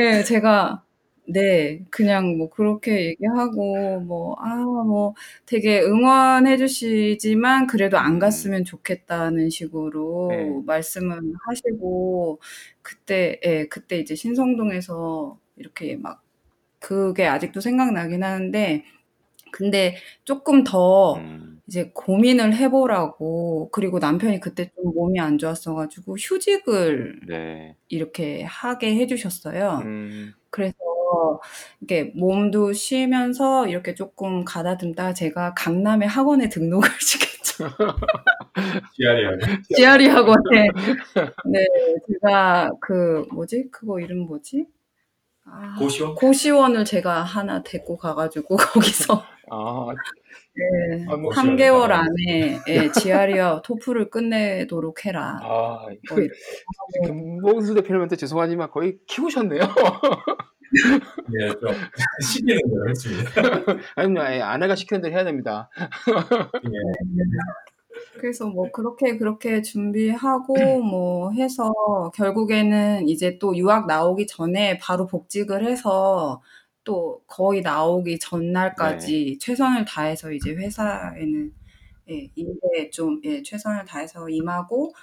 [0.00, 0.84] 예, 제가,
[1.28, 5.14] 네, 그냥 뭐 그렇게 얘기하고, 뭐, 아, 뭐
[5.46, 8.20] 되게 응원해 주시지만 그래도 안 음.
[8.20, 10.62] 갔으면 좋겠다는 식으로 네.
[10.66, 12.40] 말씀을 하시고,
[12.82, 16.23] 그때, 예, 그때 이제 신성동에서 이렇게 막,
[16.84, 18.84] 그게 아직도 생각나긴 하는데,
[19.50, 21.60] 근데 조금 더 음.
[21.66, 27.76] 이제 고민을 해보라고, 그리고 남편이 그때 좀 몸이 안 좋았어가지고 휴직을 네.
[27.88, 29.80] 이렇게 하게 해주셨어요.
[29.84, 30.74] 음, 그래서
[31.80, 37.64] 이게 몸도 쉬면서 이렇게 조금 가다듬다가 제가 강남의 학원에 등록을 시켰죠.
[38.96, 39.38] GR이하고.
[39.74, 40.68] GRE 학원에.
[41.46, 41.66] 네,
[42.12, 43.68] 제가 그 뭐지?
[43.70, 44.66] 그거 이름 뭐지?
[45.46, 46.14] 아, 고시원?
[46.14, 49.86] 고시원을 제가 하나 데리고 가가지고 거기서 아,
[50.56, 55.38] 네, 아, 뭐, 3개월 안에 예, GRE와 토플을 끝내도록 해라.
[55.42, 56.18] 아, 뭐.
[57.04, 59.60] 김봉수 대표님한테 죄송하지만 거의 키우셨네요.
[61.28, 61.70] 네, 좀
[62.22, 63.30] 시키는 대로 했습니다.
[63.96, 65.68] 아니면 아예 아내가 시키는 대로 해야 됩니다.
[66.08, 66.70] 예.
[68.16, 71.72] 그래서 뭐 그렇게 그렇게 준비하고 뭐 해서
[72.14, 76.42] 결국에는 이제 또 유학 나오기 전에 바로 복직을 해서
[76.84, 81.52] 또 거의 나오기 전날까지 최선을 다해서 이제 회사에는
[82.10, 84.94] 예, 일에 좀 예, 최선을 다해서 임하고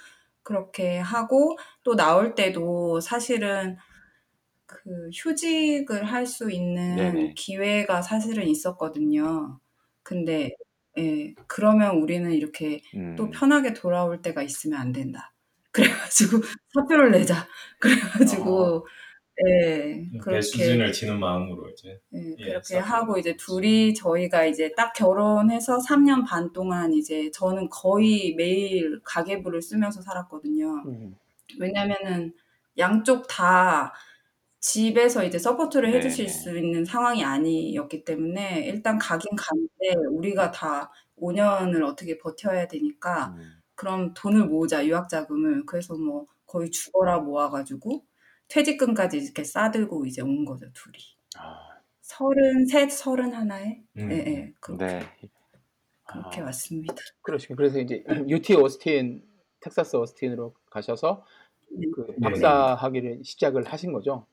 [0.42, 3.76] 그렇게 하고 또 나올 때도 사실은
[4.66, 7.34] 그 휴직을 할 수 있는 네네.
[7.34, 9.60] 기회가 사실은 있었거든요.
[10.02, 10.52] 근데
[10.98, 12.82] 예, 그러면 우리는 이렇게
[13.16, 13.30] 또 음.
[13.30, 15.32] 편하게 돌아올 데가 있으면 안 된다.
[15.72, 16.38] 그래가지고
[16.74, 17.48] 사표를 내자.
[17.78, 18.86] 그래가지고
[19.48, 21.98] 예, 배 그렇게 배수진을 치는 마음으로 이제.
[22.14, 23.36] 예, 예, 그렇게 사표를 하고 이제.
[23.36, 30.84] 둘이 저희가 이제 딱 결혼해서 3년 반 동안 이제 저는 거의 매일 가계부를 쓰면서 살았거든요.
[30.86, 31.16] 음,
[31.58, 32.34] 왜냐면은
[32.76, 33.94] 양쪽 다
[34.62, 36.38] 집에서 이제 support를 해 주실 네네.
[36.38, 43.34] 수 있는 상황이 아니었기 때문에 일단 가긴 가는데 우리가 다 5 년을 어떻게 버텨야 되니까
[43.36, 43.60] 음.
[43.74, 48.04] 그럼 돈을 모으자 유학 자금을 그래서 뭐 거의 죽어라 모아 가지고
[48.48, 50.96] 퇴직금까지 이렇게 싸들고 이제 온 거죠 둘이
[51.36, 54.12] 아, 서른셋 서른 하나에 음.
[54.12, 55.00] 예, 예, 그렇게 네.
[56.04, 56.94] 그렇게 아, 왔습니다.
[57.22, 57.56] 그러시군.
[57.56, 59.24] 그래서 이제 UT 오스틴,
[59.60, 61.24] 텍사스 오스틴으로 가셔서
[61.70, 61.86] 네.
[61.94, 62.16] 그 네.
[62.20, 64.26] 박사 학위를 시작을 하신 거죠.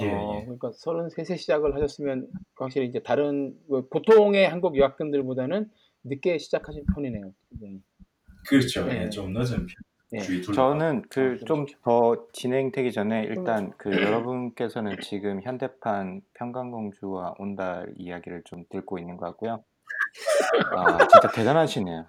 [0.00, 0.44] 예, 어, 예.
[0.44, 5.70] 그러니까 33세 시작을 하셨으면 확실히 이제 다른 뭐 보통의 한국 유학생들보다는
[6.04, 7.32] 늦게 시작하신 편이네요.
[8.48, 8.84] 그렇죠.
[8.86, 9.04] 네.
[9.04, 9.68] 예, 좀 늦은 편.
[10.10, 10.18] 네.
[10.20, 18.64] 둘 저는 아, 그좀좀더 진행되기 전에 일단 그 여러분께서는 지금 현대판 평강공주와 온달 이야기를 좀
[18.70, 19.64] 듣고 있는 것 같고요.
[20.76, 22.06] 아, 진짜 대단하시네요.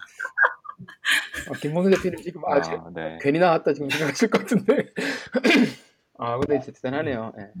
[1.48, 3.18] 아, 김봉수 대표님 지금 아, 제- 아, 네.
[3.20, 4.92] 괜히 나왔다 지금 생각하실 것 같은데.
[6.18, 7.32] 아, 근데 진짜 대단하네요.
[7.38, 7.52] 예.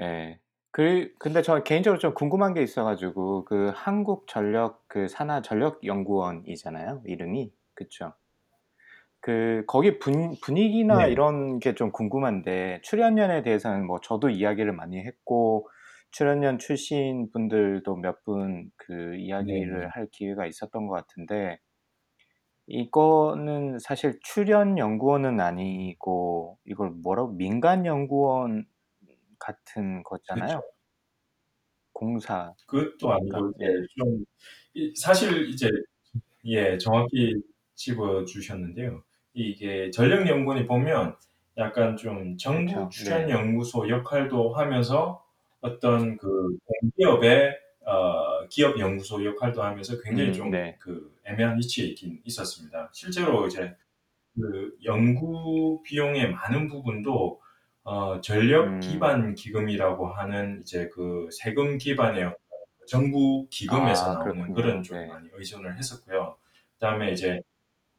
[0.00, 0.38] 예.
[0.70, 7.02] 그 근데 저 개인적으로 좀 궁금한 게 있어가지고 그 한국 전력 그 산하 전력 연구원이잖아요
[7.06, 8.12] 이름이 그쵸?
[9.20, 11.12] 그 거기 분, 분위기나 네.
[11.12, 15.68] 이런 게 좀 궁금한데 출연연에 대해서는 뭐 저도 이야기를 많이 했고
[16.10, 19.88] 출연연 출신 분들도 몇 분 그 이야기를 네.
[19.90, 21.58] 할 기회가 있었던 것 같은데
[22.66, 28.66] 이거는 사실 출연 연구원은 아니고 이걸 뭐라고 민간 연구원
[29.38, 30.62] 같은 거잖아요.
[31.92, 32.54] 공사.
[32.66, 33.66] 그것도 아니고 예.
[33.96, 34.24] 좀
[34.74, 35.68] 이- 사실 이제
[36.46, 37.34] 예 정확히
[37.76, 39.04] 짚어 주셨는데요.
[39.34, 41.16] 이게 전력 연구원이 보면
[41.58, 42.88] 약간 좀 정부 그렇죠.
[42.90, 43.32] 출연 네.
[43.32, 45.24] 연구소 역할도 하면서
[45.60, 50.76] 어떤 그 공기업의 어, 기업 연구소 역할도 하면서 굉장히 음, 좀 네.
[50.80, 52.90] 그 애매한 위치에 있긴 있었습니다.
[52.92, 53.74] 실제로 이제
[54.34, 57.40] 그 연구 비용의 많은 부분도
[57.84, 58.80] 어, 전력 음.
[58.80, 62.34] 기반 기금이라고 하는 이제 그 세금 기반의
[62.86, 64.54] 정부 기금에서 아, 나오는 그렇군요.
[64.54, 65.06] 그런 좀 네.
[65.06, 66.36] 많이 의존을 했었고요.
[66.74, 67.40] 그다음에 이제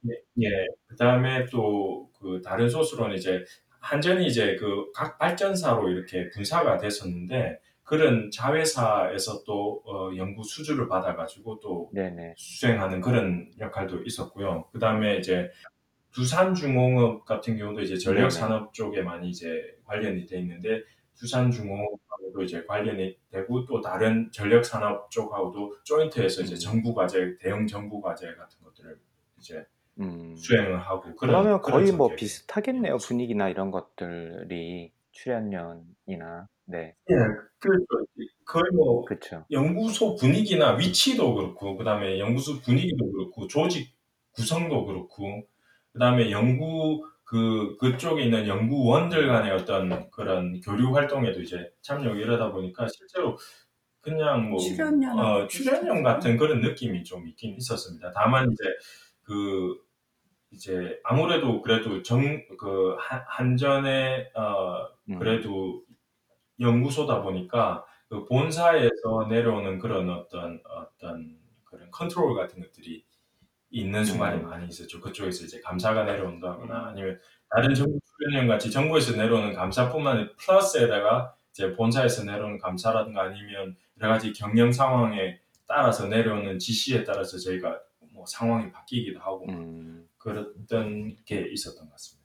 [0.08, 0.68] 예, 예.
[0.88, 3.44] 그다음에 또 그 다른 소스로는 이제
[3.80, 11.60] 한전이 이제 그 각 발전사로 이렇게 분사가 됐었는데 그런 자회사에서 또 어, 연구 수주를 받아가지고
[11.60, 12.36] 또 네네.
[12.38, 14.66] 수행하는 그런 역할도 있었고요.
[14.72, 15.50] 그 다음에 이제
[16.12, 18.30] 두산중공업 같은 경우도 이제 전력 네네.
[18.30, 20.84] 산업 쪽에 많이 이제 관련이 돼 있는데
[21.18, 26.60] 두산중공업하고도 이제 관련이 되고 또 다른 전력 산업 쪽하고도 조인트해서 이제 음.
[26.60, 29.00] 정부 과제, 대형 정부 과제 같은 것들을
[29.40, 29.66] 이제
[30.00, 30.36] 음.
[30.38, 32.16] 수행을 하고 그런 그러면 그런 거의 뭐 성격이에요.
[32.16, 32.98] 비슷하겠네요.
[32.98, 37.16] 분위기나 이런 것들이 출연연이나 네, 예,
[37.60, 37.70] 그
[38.46, 39.46] 거의 뭐 그렇죠.
[39.52, 43.94] 연구소 분위기나 위치도 그렇고, 그 다음에 연구소 분위기도 그렇고, 조직
[44.32, 45.44] 구성도 그렇고,
[45.92, 52.52] 그 다음에 연구, 그, 그쪽에 있는 연구원들 간의 어떤 그런 교류 활동에도 이제 참여하고 이러다
[52.52, 53.38] 보니까 실제로
[54.02, 58.12] 그냥 뭐, 출연료나 어, 출연료 같은 그런 느낌이 좀 있긴 있었습니다.
[58.16, 58.64] 다만 이제
[59.24, 59.76] 그,
[60.52, 62.22] 이제 아무래도 그래도 정,
[62.58, 65.20] 그, 한- 한전의, 어, 음.
[65.20, 65.84] 그래도
[66.60, 73.06] 연구소다 보니까 그 본사에서 내려오는 그런 어떤 어떤 그런 컨트롤 같은 것들이
[73.70, 74.50] 있는 순간이 음.
[74.50, 75.00] 많이 있었죠.
[75.00, 76.88] 그쪽에서 이제 감사가 내려온다거나 음.
[76.88, 83.78] 아니면 다른 정부 출연령 같이 정부에서 내려오는 감사뿐만 아니라 플러스에다가 이제 본사에서 내려오는 감사라든가 아니면
[84.02, 87.80] 여러 가지 경영 상황에 따라서 내려오는 지시에 따라서 저희가
[88.12, 90.09] 뭐 상황이 바뀌기도 하고 음.
[90.20, 92.20] 그랬던 게 있었던 것 같습니다.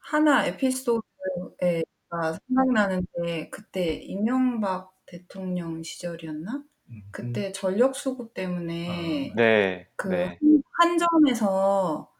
[0.00, 6.64] 하나 에피소드가 생각나는데 그때 이명박 대통령 시절이었나?
[6.90, 10.38] 음, 그때 전력 수급 때문에 네, 그 네.
[10.80, 12.12] 한전에서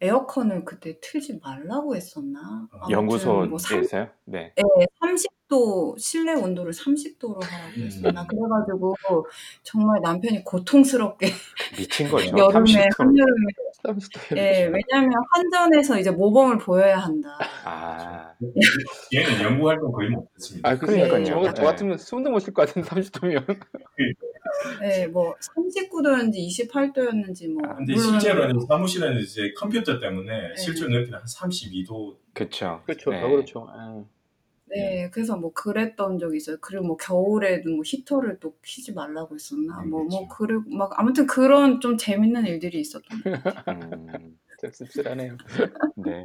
[0.00, 2.68] 에어컨을 그때 틀지 말라고 했었나?
[2.72, 4.10] 어, 아무튼 뭐 삼- 연구소에서요?
[4.26, 4.54] 네.
[4.56, 7.82] 네, 30 도 실내 온도를 30도로 하라고 음.
[7.86, 8.26] 했었나?
[8.26, 8.94] 그래가지고
[9.62, 11.26] 정말 남편이 고통스럽게
[11.78, 12.26] 미친 거죠.
[12.36, 12.98] 여름에 30도.
[12.98, 13.46] 한여름에
[13.84, 17.38] 30도 예, 왜냐하면 한전에서 이제 모범을 보여야 한다.
[17.64, 18.32] 아,
[19.14, 20.68] 얘는 연구 활동 거의 못했습니다.
[20.68, 21.08] 아, 그러니까요.
[21.24, 21.44] 그러니까요.
[21.46, 21.66] 저, 저 네.
[21.68, 23.58] 같으면 숨도 못 쉴 것 같은 30도면.
[24.82, 30.56] 예, 뭐 39도였는지 28도였는지 뭐 근데 물론 실제로는 사무실에는 이제 컴퓨터 때문에 네.
[30.56, 32.82] 실제 느끼는 한 32도 그렇죠.
[32.84, 33.10] 그렇죠.
[33.10, 33.20] 네.
[33.20, 33.66] 더 그렇죠.
[33.70, 34.04] 아.
[34.70, 36.56] 네, 그래서 뭐 그랬던 적이 있어요.
[36.60, 39.82] 그리고 뭐 겨울에도 뭐 히터를 또 키지 말라고 했었나?
[39.82, 40.28] 음, 뭐 뭐 그렇죠.
[40.28, 43.32] 그리고 막 아무튼 그런 좀 재밌는 일들이 있었던 것
[43.68, 45.36] 음, 좀 씁쓸하네요.
[45.96, 46.24] 네.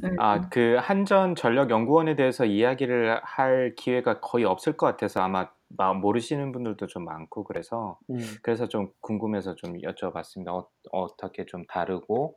[0.00, 0.14] 같아요.
[0.18, 5.94] 아, 그 한전 전력 연구원에 대해서 이야기를 할 기회가 거의 없을 것 같아서 아마 마-
[5.94, 8.18] 모르시는 분들도 좀 많고 그래서 음.
[8.42, 10.48] 그래서 좀 궁금해서 좀 여쭤봤습니다.
[10.48, 12.36] 어, 어떻게 좀 다르고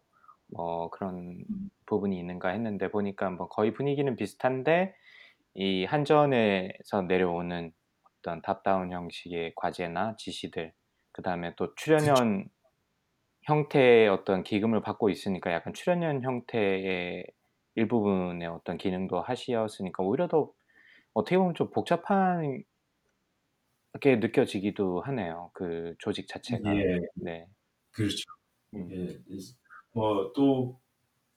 [0.53, 1.69] 뭐 그런 음.
[1.86, 4.95] 부분이 있는가 했는데 보니까 뭐 거의 분위기는 비슷한데
[5.58, 7.74] 이 한전에서 내려오는
[8.20, 10.74] 어떤 탑다운 형식의 과제나 지시들
[11.12, 12.48] 그 다음에 또 출연연
[13.43, 17.26] 형태의 어떤 기금을 받고 있으니까 약간 출연연 형태의
[17.76, 20.52] 일부분의 어떤 기능도 하시었으니까 오히려 더
[21.13, 22.63] 어떻게 보면 좀 복잡하게
[24.04, 25.52] 느껴지기도 하네요.
[25.54, 26.76] 그 조직 자체가.
[26.76, 27.00] 예.
[27.15, 27.48] 네.
[27.91, 28.24] 그렇죠.
[28.76, 28.91] 음.
[28.91, 29.20] 예.
[29.93, 30.80] 뭐또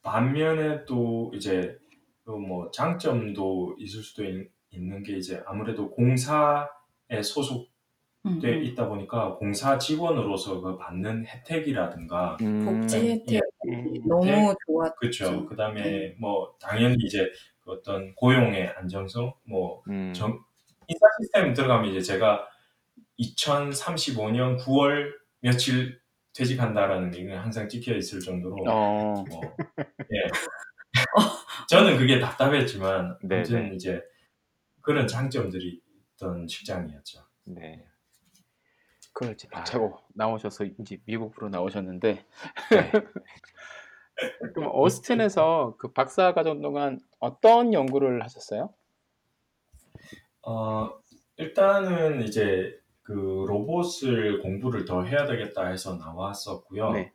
[0.02, 1.79] 반면에 또 이제 또
[2.38, 7.68] 뭐 장점도 있을 수도 있, 는게 이제 아무래도 공사에 소속돼
[8.26, 8.64] 음, 음.
[8.64, 13.40] 있다 보니까 공사 직원으로서 그 받는 혜택이라든가 음, 복지 혜택이 예.
[13.68, 13.94] 음.
[14.06, 14.94] 너무 좋았죠.
[14.96, 15.46] 그렇죠.
[15.46, 16.16] 그다음에 네.
[16.20, 17.28] 뭐 당연히 이제
[17.64, 20.38] 그 어떤 고용의 안정성 뭐 음, 정,
[20.86, 22.46] 인사 시스템 들어가면 이제 제가
[23.18, 26.00] 2035년 9월 며칠
[26.34, 29.24] 퇴직한다라는 게 항상 찍혀 있을 정도로 어.
[29.28, 29.40] 뭐,
[30.12, 30.28] 예.
[31.68, 33.74] 저는 그게 답답했지만 네, 아무튼 네.
[33.74, 34.02] 이제
[34.80, 35.80] 그런 장점들이
[36.14, 37.24] 있던 직장이었죠.
[37.44, 37.86] 네.
[39.12, 39.58] 그걸 이제 아.
[39.58, 42.24] 박차고 나오셔서 이제 미국으로 나오셨는데
[42.70, 42.92] 네.
[44.54, 48.72] 그럼 오스틴에서 그 박사 과정 동안 어떤 연구를 하셨어요?
[50.42, 50.90] 어,
[51.36, 56.92] 일단은 이제 그 로봇을 공부를 더 해야 되겠다 해서 나왔었고요.
[56.92, 57.12] 네.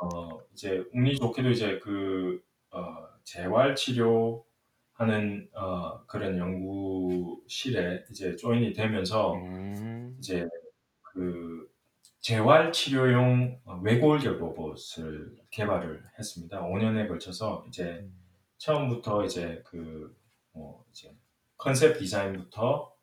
[0.00, 2.42] 어, 이제 운이 좋게도 이제 그
[2.74, 4.44] 어, 재활 치료
[4.92, 10.16] 하는 어, 그런 연구실에 이제 조인이 되면서 음.
[10.18, 10.46] 이제
[11.02, 11.68] 그
[12.20, 16.62] 재활 치료용 외골격 로봇을 개발을 했습니다.
[16.62, 18.06] 5년에 걸쳐서 이제
[18.58, 20.14] 처음부터 이제 그
[20.54, 21.14] 뭐 이제
[21.56, 22.94] 컨셉 디자인부터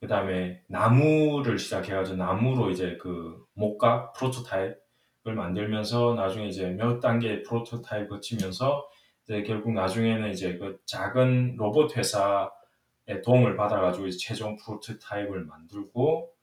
[0.00, 8.08] 그 다음에 나무를 시작해가지고 나무로 이제 그 목각 프로토타입을 만들면서 나중에 이제 몇 단계 프로토타입
[8.08, 8.88] 거치면서
[9.30, 16.34] 이제 결국 나중에는 이제 그 작은 로봇 회사의 도움을 받아가지고 이제 최종 프로토타입을 만들고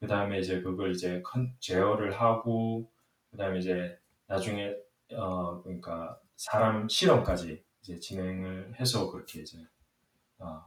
[0.00, 2.90] 그 다음에 이제 그걸 이제 컨 제어를 하고
[3.30, 4.74] 그 다음에 이제 나중에
[5.12, 9.58] 어 그러니까 사람 실험까지 이제 진행을 해서 그렇게 이제
[10.38, 10.64] 어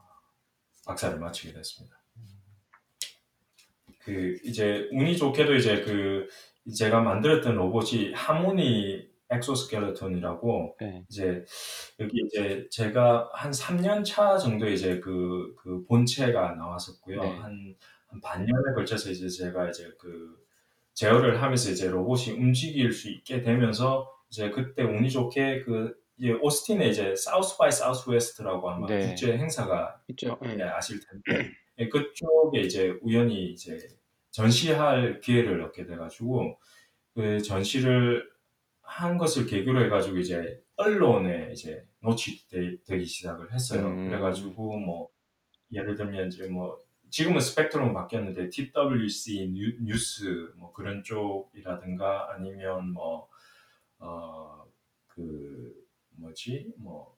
[0.85, 2.01] 박사를 마치게 됐습니다.
[3.99, 6.29] 그 이제 운이 좋게도 이제 그
[6.73, 11.03] 제가 만들었던 로봇이 하모니 엑소스켈레톤이라고 네.
[11.09, 11.43] 이제
[11.99, 17.21] 여기 이제 제가 한 3년 차 정도 이제 그, 그 본체가 나왔었고요.
[17.21, 17.35] 네.
[17.37, 17.75] 한,
[18.07, 20.35] 한 반년에 걸쳐서 이제 제가 이제 그
[20.93, 26.87] 제어를 하면서 이제 로봇이 움직일 수 있게 되면서 이제 그때 운이 좋게 그 이제 오스틴에
[26.87, 29.07] 이제 South by Southwest라고 아마 네.
[29.07, 30.39] 국제 행사가 있죠.
[30.45, 30.55] 예.
[30.55, 33.77] 네, 아실 텐데 예, 그쪽에 이제 우연히 이제
[34.31, 36.57] 전시할 기회를 얻게 돼가지고
[37.13, 38.29] 그 전시를
[38.85, 43.87] 한 것을 계기로 해가지고 이제 언론에 이제 노출되기 시작을 했어요.
[43.87, 44.09] 음.
[44.09, 45.09] 그래가지고 뭐
[45.71, 46.79] 예를 들면 이제 뭐
[47.09, 53.29] 지금은 Spectrum 바뀌었는데 TWC 뉴, 뉴스 뭐 그런 쪽이라든가 아니면 뭐
[53.99, 54.65] 어
[55.07, 55.73] 그
[56.17, 57.17] 뭐지 뭐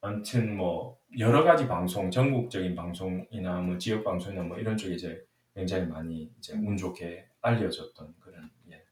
[0.00, 5.24] 아무튼 뭐 여러 가지 방송 전국적인 방송이나 뭐 지역 방송이나 뭐 이런 쪽에 이제
[5.54, 8.84] 굉장히 많이 이제 운 좋게 알려졌던 그런 예,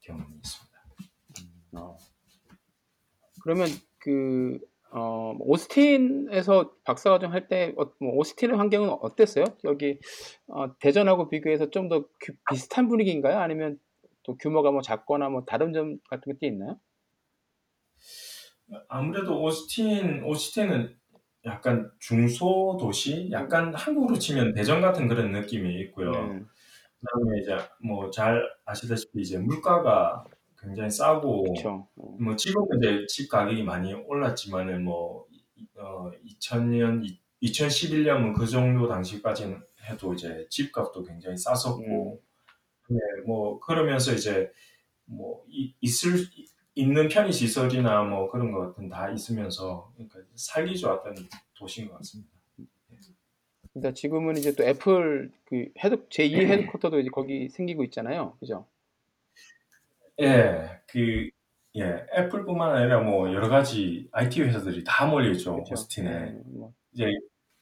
[0.00, 0.65] 경험이 있습니다.
[1.72, 1.96] 어.
[3.42, 4.58] 그러면 그
[4.92, 9.44] 어, 오스틴에서 박사과정 할때 어, 뭐 오스틴의 환경은 어땠어요?
[9.64, 9.98] 여기
[10.48, 12.04] 어, 대전하고 비교해서 좀 더
[12.50, 13.38] 비슷한 분위기인가요?
[13.38, 13.78] 아니면
[14.22, 16.80] 또 규모가 뭐 작거나 뭐 다른 점 같은 것도 있나요?
[18.88, 20.96] 아무래도 오스틴 오스틴은
[21.44, 26.10] 약간 중소 도시, 약간 한국으로 치면 대전 같은 그런 느낌이 있고요.
[26.10, 26.42] 네.
[27.00, 30.24] 그다음에 이제 뭐 잘 아시다시피 이제 물가가
[30.60, 31.86] 굉장히 싸고 그렇죠.
[31.94, 35.26] 뭐 지금은 이제 집 가격이 많이 올랐지만은 뭐
[35.76, 37.04] 어, 2000년,
[37.42, 42.20] 2011년은 그 정도 당시까지는 해도 이제 집값도 굉장히 쌌었고,
[42.88, 44.50] 네, 뭐 그러면서 이제
[45.04, 46.26] 뭐 이- 있을
[46.74, 51.14] 있는 편의 시설이나 뭐 그런 것들은 다 있으면서 그러니까 살기 좋았던
[51.54, 52.30] 도시인 것 같습니다.
[53.72, 56.32] 그러니까 지금은 이제 또 애플 그 head 제2
[56.80, 58.36] headquarter도 이제 거기 생기고 있잖아요.
[58.40, 58.66] 그죠?
[60.20, 61.28] 예, 그
[61.76, 65.62] 예, 애플뿐만 아니라 뭐 여러 가지 IT 회사들이 다 몰려 있죠.
[65.70, 66.10] 오스틴에.
[66.10, 67.04] 네, 뭐, 이제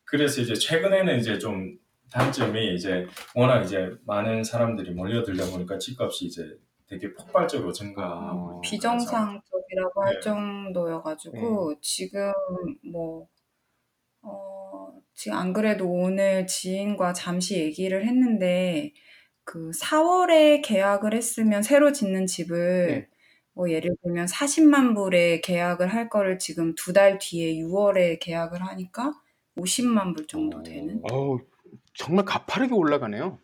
[0.04, 1.76] 그래서 이제 최근에는 이제 좀
[2.12, 10.02] 단점이 이제 워낙 이제 많은 사람들이 몰려들다 보니까 집값이 이제 되게 폭발적으로 증가하고 있는 비정상적이라고
[10.04, 10.20] 할 네.
[10.20, 12.32] 정도여가지고 지금
[12.92, 13.26] 뭐
[14.22, 18.92] 어, 지금 안 그래도 오늘 지인과 잠시 얘기를 했는데
[19.44, 23.08] 그 4 월에 계약을 했으면 새로 짓는 집을 네.
[23.54, 29.14] 뭐 예를 들면 40만 불에 계약을 할 거를 지금 두달 뒤에 6 월에 계약을 하니까
[29.56, 31.00] 50만 불 정도 되는.
[31.10, 31.40] 어우,
[31.94, 33.38] 정말 가파르게 올라가네요.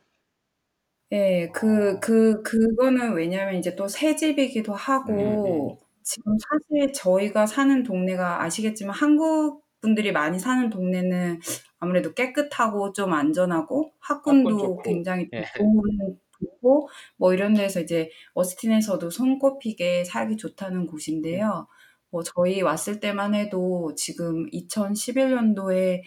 [1.12, 8.42] 예, 그, 그, 그거는 왜냐면 이제 또 새 집이기도 하고, 지금 사실 저희가 사는 동네가
[8.42, 11.40] 아시겠지만 한국 분들이 많이 사는 동네는
[11.78, 15.44] 아무래도 깨끗하고 좀 안전하고 학군 학군도 굉장히 예.
[15.56, 21.66] 좋은 곳고, 뭐 이런 데서 이제 어스틴에서도 손꼽히게 살기 좋다는 곳인데요.
[22.10, 26.02] 뭐 저희 왔을 때만 해도 지금 2011년도에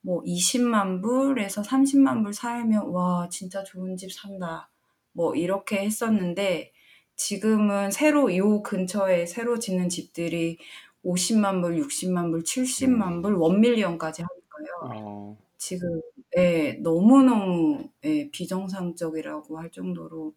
[0.00, 4.70] 뭐 20만 불에서 30만 불 사이면 와 진짜 좋은 집 산다
[5.12, 6.72] 뭐 이렇게 했었는데
[7.16, 10.58] 지금은 새로 요 근처에 새로 짓는 집들이
[11.04, 15.00] 50만 불, 60만 불, 70만 불, 원밀리언까지 하니까요.
[15.02, 16.00] 어, 지금
[16.36, 20.34] 예, 너무너무 예, 비정상적이라고 할 정도로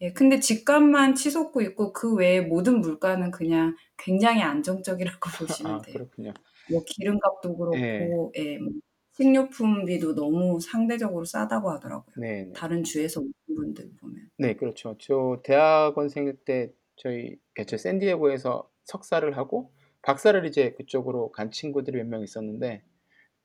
[0.00, 5.20] 예, 근데 집값만 치솟고 있고 그 외에 모든 물가는 그냥 굉장히 안정적이라고
[5.62, 5.94] 보시면 아, 돼요.
[5.94, 6.32] 그렇군요.
[6.70, 8.72] 뭐 기름값도 그렇고 예, 뭐
[9.16, 12.14] 식료품비도 너무 상대적으로 싸다고 하더라고요.
[12.16, 12.52] 네, 네.
[12.52, 14.16] 다른 주에서 오신 분들 보면.
[14.38, 14.96] 네, 그렇죠.
[14.98, 19.72] 저 대학원생 때 저희 개최 샌디에고에서 석사를 하고
[20.04, 22.82] 박사를 이제 그쪽으로 간 친구들이 몇 명 있었는데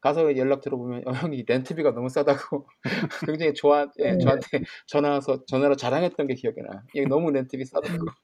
[0.01, 2.68] 가서 연락 들어보면 어, 형이 렌트비가 너무 싸다고
[3.26, 6.84] 굉장히 좋아, 예, 저한테 전화 와서 전화로 자랑했던 게 기억이 나.
[6.93, 7.88] 이게 너무 렌트비 싸다고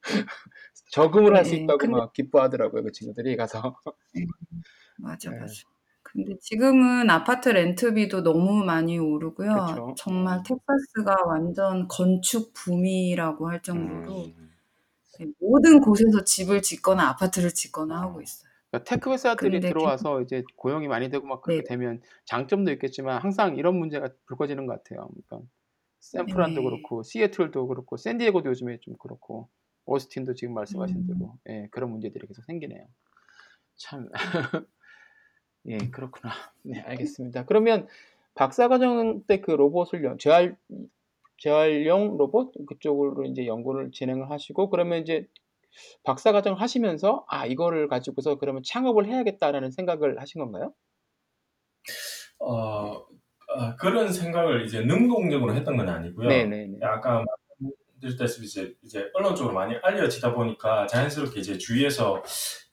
[0.92, 3.76] 저금을 할수 네, 있다고 근데- 막 기뻐하더라고요 그 친구들이 가서.
[4.98, 5.38] 맞아, 네.
[5.40, 5.54] 맞아.
[6.02, 9.66] 근데 지금은 아파트 렌트비도 너무 많이 오르고요.
[9.66, 9.94] 그쵸.
[9.98, 14.45] 정말 텍사스가 완전 건축 붐이라고 할 정도로 음.
[15.18, 18.22] 네, 모든 곳에서 집을 짓거나 아파트를 짓거나 하고 어.
[18.22, 18.50] 있어요.
[18.70, 21.68] 그러니까 tech 회사들이 근데 들어와서 이제 고용이 많이 되고 막 그렇게 네.
[21.68, 25.08] 되면 장점도 있겠지만 항상 이런 문제가 불거지는 것 같아요.
[25.08, 25.48] 그러니까
[26.00, 26.64] 샌프란도 네.
[26.68, 29.48] 그렇고 시애틀도 그렇고 샌디에고도 요즘에 좀 그렇고
[29.86, 31.06] 오스틴도 지금 말씀하신 음.
[31.06, 32.86] 대로 예, 그런 문제들이 계속 생기네요.
[33.76, 34.08] 참
[35.66, 36.32] 예, 그렇구나.
[36.62, 37.44] 네, 알겠습니다.
[37.44, 37.86] 그러면
[38.34, 40.56] 박사과정 때 그 로봇을 연- 재활
[41.38, 45.26] 재활용 로봇 그쪽으로 이제 연구를 진행을 하시고 그러면 이제
[46.04, 50.72] 박사 과정 하시면서 아 이거를 가지고서 그러면 창업을 해야겠다라는 생각을 하신 건가요?
[52.38, 53.06] 어,
[53.48, 56.28] 어, 그런 생각을 이제 능동적으로 했던 건 아니고요.
[56.28, 56.78] 네네네.
[56.82, 57.24] 아까
[58.00, 62.22] 말씀드렸다시피 이제, 이제 언론 쪽으로 많이 알려지다 보니까 자연스럽게 이제 주위에서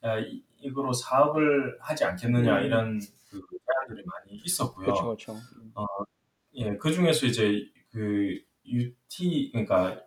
[0.04, 2.64] 야, 이, 이거로 사업을 하지 않겠느냐 음.
[2.64, 3.00] 이런
[3.30, 4.86] 그 제안들이 많이 있었고요.
[4.86, 5.36] 그렇죠, 그렇죠.
[6.56, 7.60] 예, 그 중에서 이제
[7.92, 10.00] 그 UT 그러니까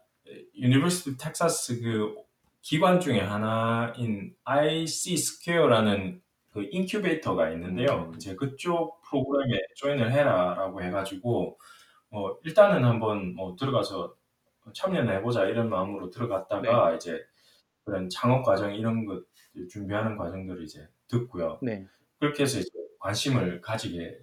[0.55, 2.15] University Texas 그
[2.61, 8.09] 기관 중에 하나인 IC Square라는 그 인큐베이터가 있는데요.
[8.09, 8.15] 음.
[8.15, 11.57] 이제 그쪽 프로그램에 join을 해라라고 해가지고
[12.09, 14.15] 뭐 일단은 한번 뭐 들어가서
[14.73, 17.23] 참여를 해보자 이런 마음으로 들어갔다가 이제
[17.83, 19.23] 그런 창업 과정 이런 것
[19.69, 21.59] 준비하는 과정들을 이제 듣고요.
[21.61, 21.85] 네.
[22.19, 24.19] 그렇게 해서 이제 관심을 가지게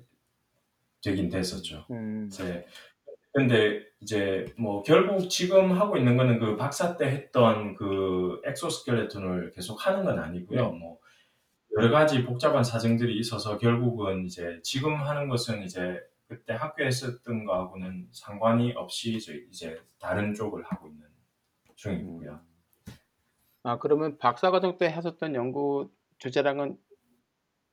[1.02, 1.86] 되긴 됐었죠.
[1.90, 2.66] 음, 이제
[3.34, 9.84] 근데 이제 뭐 결국 지금 하고 있는 거는 그 박사 때 했던 그 엑소스켈레톤을 계속
[9.84, 10.70] 하는 건 아니고요.
[10.70, 10.78] 네.
[10.78, 10.98] 뭐
[11.76, 18.08] 여러 가지 복잡한 사정들이 있어서 결국은 이제 지금 하는 것은 이제 그때 학교에 했었던 거하고는
[18.12, 19.18] 상관이 없이
[19.50, 21.04] 이제, 다른 쪽을 하고 있는
[21.74, 22.40] 중이고요.
[23.64, 26.78] 아 그러면 박사과정 때 하셨던 연구 주제랑은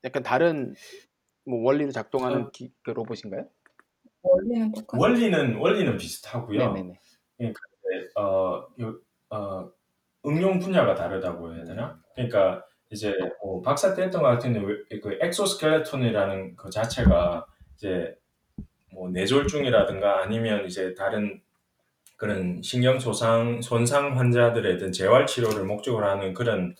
[0.06, 0.74] 약간 다른
[1.46, 2.52] 뭐 원리로 작동하는 어.
[2.52, 3.48] 기, 그 로봇인가요?
[4.24, 5.02] 원리는 똑같아요.
[5.02, 6.74] 원리는 원리는 비슷하고요.
[6.74, 7.00] 네네네.
[8.16, 9.00] 어, 요-
[9.30, 9.70] 어,
[10.26, 12.00] 응용 분야가 다르다고 해야 되나?
[12.16, 14.54] 그러니까 이제 뭐 박사 때 했던 것 같은
[15.02, 17.46] 그 엑소스켈레톤이라는 그 자체가
[17.76, 18.16] 이제
[18.94, 21.42] 뭐 뇌졸중이라든가 아니면 이제 다른
[22.18, 26.76] 그런 신경 손상 손상 환자들에 대한 재활 치료를 목적으로 하는 그런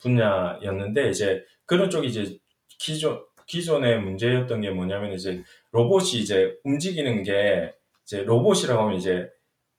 [0.00, 5.42] 분야였는데 이제 그런 쪽이 이제 기존 기존의 문제였던 게 뭐냐면 이제
[5.74, 9.28] 로봇이 이제 움직이는 게 이제 로봇이라고 하면 이제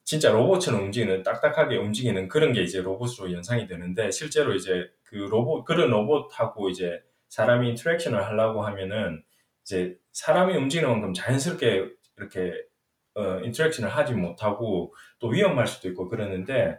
[0.03, 5.63] 진짜 로봇처럼 움직이는 딱딱하게 움직이는 그런 게 이제 로봇으로 연상이 되는데 실제로 이제 그 로봇
[5.63, 9.23] 그런 로봇하고 이제 사람이 인터랙션을 하려고 하면은
[9.63, 12.53] 이제 사람이 움직이는 만큼 자연스럽게 이렇게
[13.13, 16.77] 어, interaction을 하지 못하고 또 위험할 수도 있고 그러는데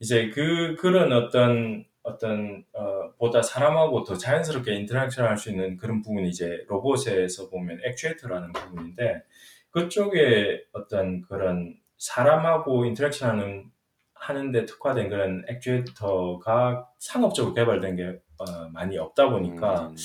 [0.00, 6.02] 이제 그 그런 어떤 어떤 어, 보다 사람하고 더 자연스럽게 interaction 할 수 있는 그런
[6.02, 9.24] 부분이 이제 로봇에서 보면 actuator라는 부분인데
[9.70, 13.70] 그쪽에 어떤 그런 사람하고 interaction 하는
[14.14, 19.96] 하는데 특화된 그런 actuator가 상업적으로 개발된 게 어, 많이 없다 보니까 음.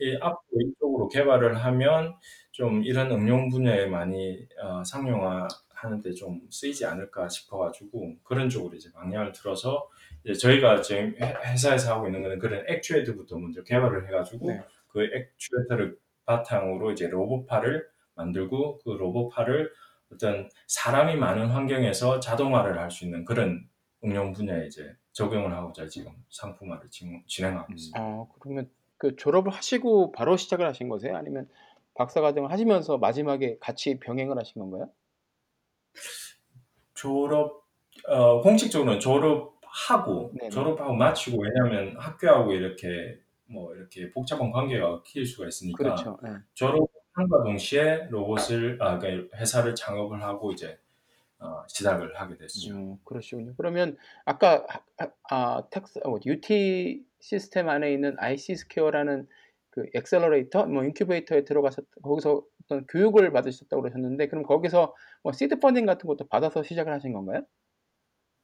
[0.00, 2.14] 이 앞으로 이쪽으로 개발을 하면
[2.52, 8.90] 좀 이런 응용 분야에 많이 어, 상용화 하는데 좀 쓰이지 않을까 싶어가지고 그런 쪽으로 이제
[8.92, 9.88] 방향을 들어서
[10.38, 14.60] 저희가 지금 회- 회사에서 하고 있는 거는 그런 액추에이터부터 먼저 개발을 해가지고 네.
[14.88, 19.72] 그 액추에이터를 바탕으로 이제 로봇팔을 만들고 그 로봇팔을
[20.12, 23.68] 어떤 사람이 많은 환경에서 자동화를 할 수 있는 그런
[24.04, 27.98] 응용 분야에 이제 적용을 하고자 지금 상품화를 지금 진행하고 있습니다.
[28.02, 31.16] 어 그러면 그 졸업을 하시고 바로 시작을 하신 거세요?
[31.16, 31.48] 아니면
[31.94, 34.90] 박사과정을 하시면서 마지막에 같이 병행을 하신 건가요?
[36.94, 37.64] 졸업
[38.08, 40.50] 어, 공식적으로는 졸업 하고 네네.
[40.50, 46.18] 졸업하고 마치고 왜냐하면 학교하고 이렇게 뭐 이렇게 복잡한 관계가 낄 수가 있으니까 그렇죠.
[46.22, 46.30] 네.
[46.54, 50.78] 졸업함과 동시에 로봇을 아 그러니까 회사를 창업을 하고 이제
[51.38, 52.74] 어, 시작을 하게 됐죠.
[52.74, 53.54] 음, 그러시군요.
[53.56, 53.96] 그러면
[54.26, 59.26] 아까 하- 하- 아, Texas 어, UT 시스템 안에 있는 IC Square라는
[59.70, 65.86] 그 accelerator, 뭐 인큐베이터에 들어가서 거기서 어떤 교육을 받으셨다고 그러셨는데 그럼 거기서 뭐 seed funding
[65.86, 67.42] 같은 것도 받아서 시작을 하신 건가요?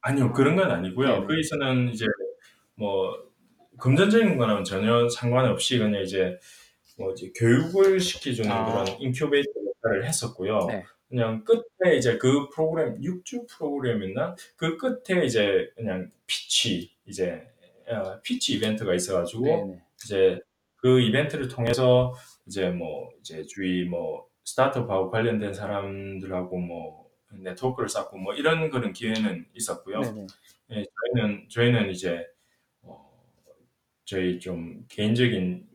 [0.06, 1.08] 아니요 그런 건 아니고요.
[1.08, 1.26] 네네.
[1.26, 2.06] 거기서는 이제
[2.76, 3.12] 뭐
[3.78, 6.38] 금전적인 거는 전혀 상관없이 그냥 이제
[6.96, 8.84] 뭐 이제 교육을 시켜주는 아.
[8.84, 10.66] 그런 인큐베이터 역할을 했었고요.
[10.68, 10.84] 네.
[11.08, 17.42] 그냥 끝에 이제 그 프로그램 6주 프로그램이나 그 끝에 이제 그냥 pitch 이제
[17.88, 19.82] 어, 피치 이벤트가 있어가지고 네네.
[20.04, 20.38] 이제
[20.76, 22.14] 그 이벤트를 통해서
[22.46, 29.46] 이제 뭐 이제 주위 뭐 스타트업하고 관련된 사람들하고 뭐 네트워크를 쌓고 뭐 이런 그런 기회는
[29.54, 30.00] 있었고요.
[30.70, 32.26] 예, 저희는 저희는 이제
[32.82, 33.10] 어,
[34.04, 35.66] 저희 좀 개인적인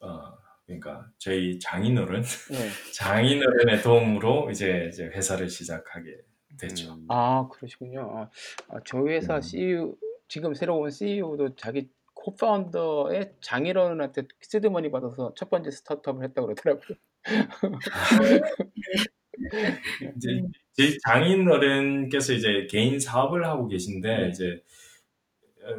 [0.00, 2.68] 어, 그러니까 저희 장인어른 네.
[2.94, 6.18] 장인어른의 도움으로 이제, 이제 회사를 시작하게
[6.58, 6.92] 됐죠.
[6.92, 7.06] 음.
[7.08, 8.00] 아 그러시군요.
[8.00, 8.30] 아,
[8.68, 9.40] 아, 저희 회사 음.
[9.40, 9.96] CEO
[10.28, 16.98] 지금 새로 온 CEO도 자기 코파운더의 장인어른한테 시드머니 받아서 첫 번째 스타트업을 했다 고 그러더라고요.
[20.16, 20.42] 이제
[20.78, 20.90] 음.
[20.90, 24.28] 제 장인 어른께서 이제 개인 사업을 하고 계신데 네.
[24.28, 24.62] 이제
[25.64, 25.74] 어,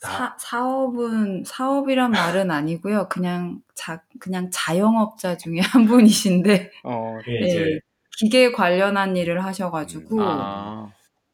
[0.00, 3.08] 다 사, 사업은 사업이란 말은 아니고요.
[3.08, 7.80] 그냥 자 그냥 자영업자 중에 한 분이신데 어, 그게 네, 이제
[8.16, 10.90] 기계 관련한 일을 하셔가지고 아,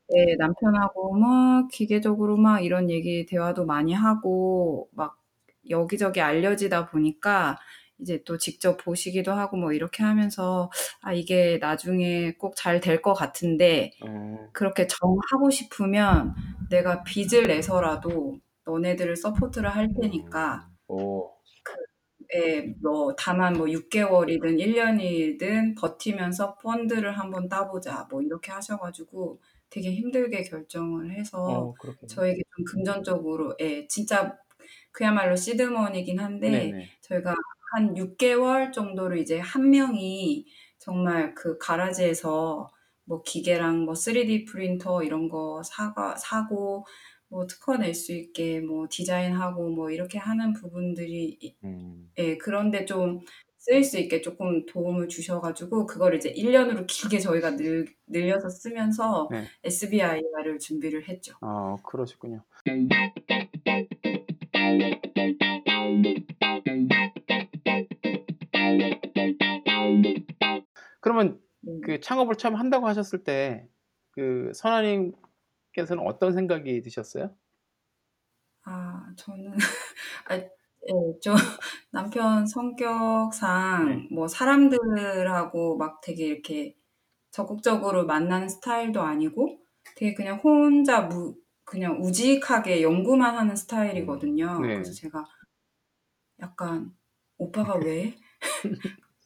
[0.08, 5.16] 네, 남편하고 막 기계적으로 막 이런 얘기 대화도 많이 하고 막
[5.68, 7.58] 여기저기 알려지다 보니까
[8.00, 10.70] 이제 또 직접 보시기도 하고 뭐 이렇게 하면서
[11.02, 16.34] 아 이게 나중에 꼭 잘 될 것 같은데 어, 그렇게 정하고 싶으면
[16.70, 21.32] 내가 빚을 내서라도 너네들을 support를 할 테니까 오,
[22.34, 28.50] 예, 뭐 다만 뭐 6 개월이든 1 년이든 버티면서 펀드를 한번 따 보자 뭐 이렇게
[28.52, 29.40] 하셔 가지고
[29.70, 32.08] 되게 힘들게 결정을 해서 어, 그렇군요.
[32.08, 34.36] 저에게 좀 금전적으로 예, 진짜
[34.92, 36.88] 그야말로 seed money긴 한데 네네.
[37.02, 37.34] 저희가
[37.76, 40.46] 한 6개월 정도를 이제 한 명이
[40.78, 42.70] 정말 그 garage에서
[43.04, 46.86] 뭐 기계랑 뭐 3D 프린터 이런 거 사가 사고
[47.28, 52.10] 뭐 특허 낼 수 있게 뭐 디자인하고 뭐 이렇게 하는 부분들이 이- 음.
[52.18, 53.20] 예, 그런 데 좀
[53.58, 58.48] 쓰일 수 있게 조금 도움을 주셔 가지고 그걸 이제 1 년으로 길게 저희가 늘, 늘려서
[58.48, 59.44] 쓰면서 네.
[59.64, 61.34] SBIR을 준비를 했죠.
[61.40, 62.42] 아, 그러시군요.
[71.00, 71.80] 그러면 음.
[71.82, 73.68] 그 창업을 처음 한다고 하셨을 때
[74.16, 77.36] 그 선아님께서는 어떤 생각이 드셨어요?
[78.64, 79.52] 아, 저는
[80.28, 80.50] 아, 예,
[81.22, 81.34] 좀
[81.92, 84.08] 남편 성격상 네.
[84.10, 86.76] 뭐 사람들하고 막 되게 이렇게
[87.30, 89.58] 적극적으로 만나는 스타일도 아니고
[89.96, 94.60] 되게 그냥 혼자 무, 그냥 우직하게 연구만 하는 스타일이거든요.
[94.62, 94.74] 네.
[94.74, 95.24] 그래서 제가
[96.40, 96.96] 약간
[97.38, 98.14] 오빠가 왜?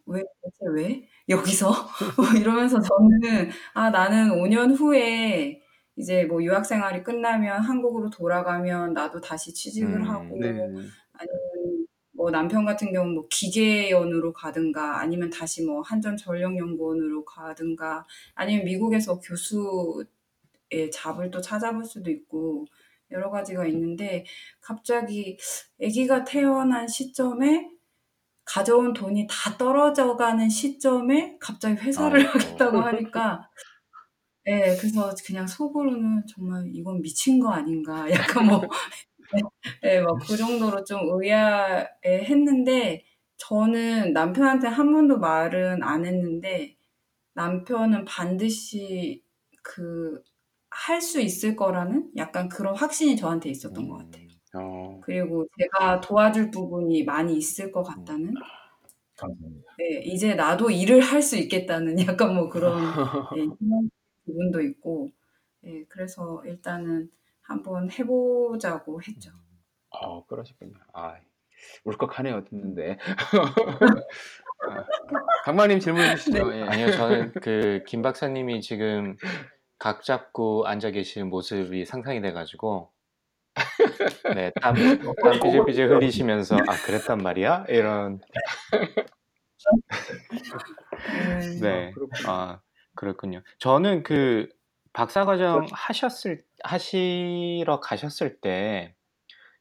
[0.07, 1.09] 왜 대체 왜?
[1.29, 1.71] 여기서?
[2.17, 5.63] 뭐 이러면서 저는 아 나는 5년 후에
[5.97, 10.49] 이제 뭐 유학 생활이 끝나면 한국으로 돌아가면 나도 다시 취직을 음, 하고 네.
[10.49, 18.65] 아니면 뭐 남편 같은 경우는 뭐 기계연으로 가든가 아니면 다시 뭐 한전 전력연구원으로 가든가 아니면
[18.65, 22.67] 미국에서 교수의 잡을 또 찾아볼 수도 있고
[23.11, 24.25] 여러 가지가 있는데
[24.61, 25.39] 갑자기
[25.83, 27.71] 아기가 태어난 시점에
[28.51, 32.31] 가져온 돈이 다 떨어져 가는 시점에 갑자기 회사를 아이고.
[32.31, 33.49] 하겠다고 하니까
[34.47, 38.07] 예, 그래서 그냥 속으로는 정말 이건 미친 거 아닌가.
[38.43, 38.63] 약간 뭐,
[39.85, 43.05] 예, 막그 정도로 좀 의아해 했는데,
[43.37, 46.77] 저는 남편한테 한 번도 말은 안 했는데,
[47.35, 49.25] 남편은 반드시
[49.63, 50.23] 그,
[50.71, 54.30] 할 수 있을 거라는 약간 그런 확신이 저한테 있었던 것 같아요.
[54.55, 58.35] 어, 그리고 제가 도와줄 부분이 많이 있을 것 같다는,
[59.17, 59.73] 감사합니다.
[59.81, 62.99] 예, 이제 나도 일을 할 수 있겠다는 약간 뭐 그런
[63.33, 63.91] 예, 희망
[64.27, 65.11] 부분도 있고,
[65.65, 67.11] 예, 그래서 일단은
[67.43, 69.31] 한번 해보자고 했죠.
[69.91, 70.75] 어, 그러시군요.
[70.95, 71.17] 아,
[71.85, 72.99] 울컥하네요, 듣는데.
[74.61, 74.85] 아,
[75.45, 76.55] 강마님 질문해 주시죠.
[76.55, 76.63] 예.
[76.65, 79.17] 아니요, 저는 그 김 박사님이 지금
[79.79, 82.93] 각 잡고 앉아 계시는 모습이 상상이 돼가지고,
[84.35, 87.67] 네, 땀, 땀 삐질삐질 흘리시면서, 아, 그랬단 말이야?
[87.69, 88.21] 이런,
[90.93, 92.31] 음, 네, 그렇군요.
[92.31, 92.61] 아,
[92.95, 93.43] 그렇군요.
[93.59, 94.49] 저는 그
[94.93, 98.95] 박사 과정 하셨을, 하시러 가셨을 때,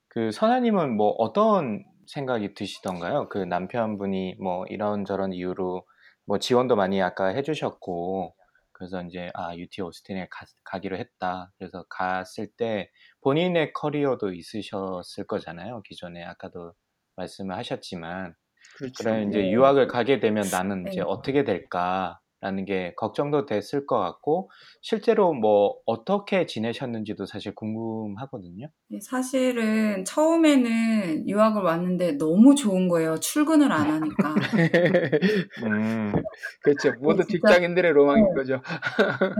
[0.07, 3.29] 그 선아님은 뭐 어떤 생각이 드시던가요?
[3.29, 5.85] 그 남편분이 뭐 이런저런 이유로
[6.25, 8.35] 뭐 지원도 많이 아까 해 주셨고,
[8.79, 11.53] 그래서 이제 아 UT 오스틴에 가, 가기로 했다.
[11.59, 15.83] 그래서 갔을 때 본인의 커리어도 있으셨을 거잖아요.
[15.83, 16.73] 기존에 아까도
[17.17, 18.35] 말씀을 하셨지만,
[18.71, 19.13] 그렇죠.
[19.13, 19.51] 그래 이제 네.
[19.51, 21.05] 유학을 가게 되면 나는 이제 네.
[21.05, 24.49] 어떻게 될까 라는 게 걱정도 됐을 것 같고
[24.81, 28.69] 실제로 뭐 어떻게 지내셨는지도 사실 궁금하거든요.
[28.91, 33.19] 예, 사실은 처음에는 유학을 왔는데 너무 좋은 거예요.
[33.19, 34.35] 출근을 안 하니까.
[35.65, 36.13] 음,
[36.63, 36.93] 그렇죠.
[37.01, 38.33] 모두 진짜- 직장인들의 로망인 네.
[38.35, 38.61] 거죠.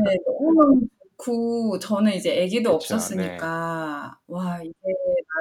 [0.06, 0.82] 네, 너무
[1.18, 4.74] 좋고 저는 이제 아기도 그쵸, 없었으니까 와 이제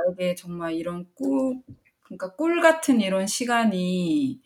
[0.06, 1.60] 나에게 정말 이런 꿀
[2.04, 4.40] 그러니까 꿀 같은 이런 시간이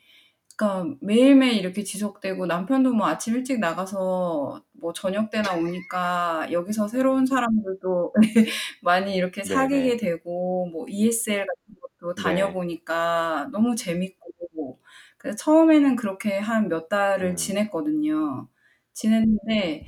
[0.62, 7.26] 그러니까 매일매일 이렇게 지속되고 남편도 뭐 아침 일찍 나가서 뭐 저녁 때나 오니까 여기서 새로운
[7.26, 8.12] 사람들도
[8.82, 9.92] 많이 이렇게 네네.
[9.92, 12.56] 사귀게 되고 뭐 ESL 같은 것도 네.
[12.56, 14.80] 다녀보니까 너무 재밌고
[15.18, 17.36] 그래서 처음에는 그렇게 한 몇 달을 음.
[17.36, 18.48] 지냈거든요.
[18.94, 19.86] 지냈는데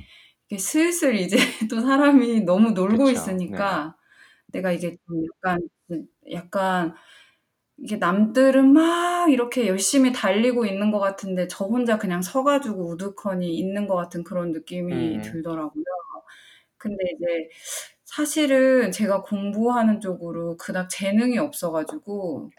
[0.49, 1.37] 이게 슬슬 이제
[1.71, 3.11] 또 사람이 너무 놀고 그쵸.
[3.11, 3.97] 있으니까
[4.49, 5.61] 내가 이게 좀 약간
[6.33, 6.95] 약간
[7.77, 13.55] 이게 남들은 막 이렇게 열심히 달리고 있는 것 같은데 저 혼자 그냥 서 가지고 우두커니
[13.57, 15.23] 있는 것 같은 그런 느낌이 음.
[15.23, 15.85] 들더라고요.
[16.79, 17.49] 근데 이제
[18.05, 22.51] 사실은 제가 공부하는 쪽으로 그닥 재능이 없어 가지고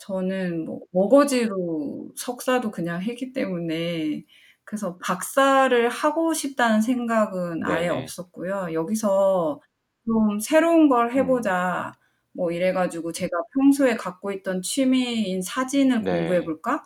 [0.00, 4.24] 저는 뭐 머거지로 석사도 그냥 했기 때문에
[4.64, 8.02] 그래서 박사를 하고 싶다는 생각은 아예 네네.
[8.02, 8.68] 없었고요.
[8.72, 9.60] 여기서
[10.06, 11.26] 좀 새로운 걸해 음.
[11.28, 11.92] 보자.
[12.32, 16.04] 뭐 이래 가지고 제가 평소에 갖고 있던 취미인 사진을 네.
[16.04, 16.84] 공부해 볼까?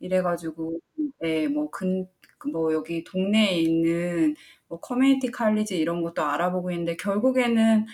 [0.00, 0.78] 이래 가지고
[1.24, 2.08] 예, 뭐근
[2.52, 4.34] 뭐 여기 동네에 있는
[4.68, 7.86] 뭐 커뮤니티 칼리지 이런 것도 알아보고 있는데 결국에는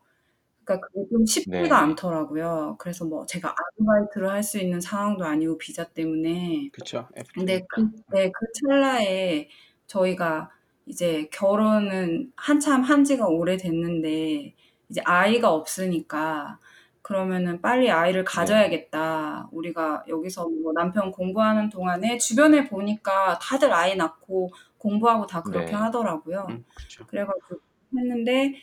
[0.64, 1.82] 그러니까 그게 좀 쉽지가 네.
[1.82, 2.76] 않더라고요.
[2.80, 6.70] 그래서 뭐 제가 아르바이트를 할 수 있는 상황도 아니고 비자 때문에.
[6.70, 7.08] 그쵸.
[7.34, 9.48] 근데 그 네, 그 찰나에
[9.86, 10.50] 저희가
[10.86, 14.54] 이제 결혼은 한참 한 지가 오래됐는데
[14.90, 16.58] 이제 아이가 없으니까
[17.02, 18.24] 그러면은 빨리 아이를 네.
[18.24, 19.48] 가져야겠다.
[19.52, 25.76] 우리가 여기서 뭐 남편 공부하는 동안에 주변에 보니까 다들 아이 낳고 공부하고 다 그렇게 네.
[25.76, 26.46] 하더라고요.
[26.50, 27.04] 음, 그쵸.
[27.06, 27.60] 그래 가지고
[27.96, 28.54] 했는데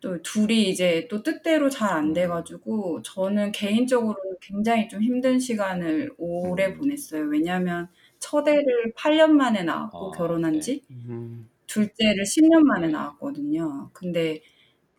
[0.00, 2.30] 또 둘이 이제 또 뜻대로 잘 안 돼 음.
[2.30, 6.78] 가지고 저는 개인적으로는 굉장히 좀 힘든 시간을 오래 음.
[6.78, 7.24] 보냈어요.
[7.26, 7.88] 왜냐하면
[8.20, 10.60] 첫 애를 8년 만에 낳았고 어, 결혼한 네.
[10.60, 11.48] 지 음.
[11.66, 12.92] 둘째를 10년 만에 네.
[12.92, 13.90] 낳았거든요.
[13.92, 14.42] 근데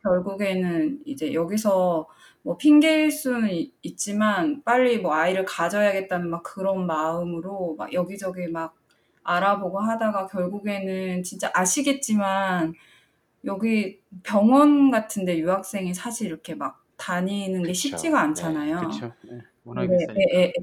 [0.04, 2.08] 결국에는 이제 여기서
[2.44, 8.76] 뭐 핑계일 수는 있- 있지만 빨리 뭐 아이를 가져야겠다는 막 그런 마음으로 막 여기저기 막
[9.24, 12.74] 알아보고 하다가 결국에는 진짜 아시겠지만
[13.46, 17.74] 여기 병원 같은데 유학생이 사실 이렇게 막 다니는 게 그쵸.
[17.74, 18.62] 쉽지가 네.
[18.76, 18.76] 않잖아요.
[18.76, 19.14] 그쵸.
[19.32, 20.16] 예, 워낙에 네.
[20.18, 20.54] 예, 예, 예.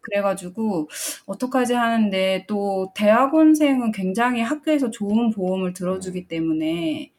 [0.00, 0.88] 그래 가지고
[1.26, 6.28] 어떡하지 하는데 또 대학원생은 굉장히 학교에서 좋은 보험을 들어 주기 음.
[6.28, 7.12] 때문에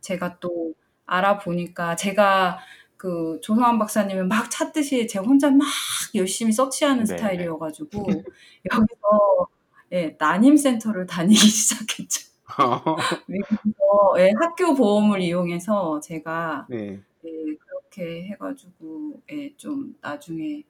[0.00, 0.74] 제가 또
[1.06, 2.58] 알아보니까 제가
[2.96, 5.66] 그 조성환 박사님을 막 찾듯이 제가 혼자 막
[6.14, 7.18] 열심히 서치하는 네네.
[7.18, 8.06] 스타일이어 가지고
[8.72, 9.48] 여기서
[9.92, 12.26] 예, 난임 센터를 다니기 시작했죠.
[13.26, 17.00] 미국에서 예, 학교 보험을 이용해서 제가 네.
[17.24, 20.62] 예, 그렇게 해 가지고 예, 좀 나중에 예,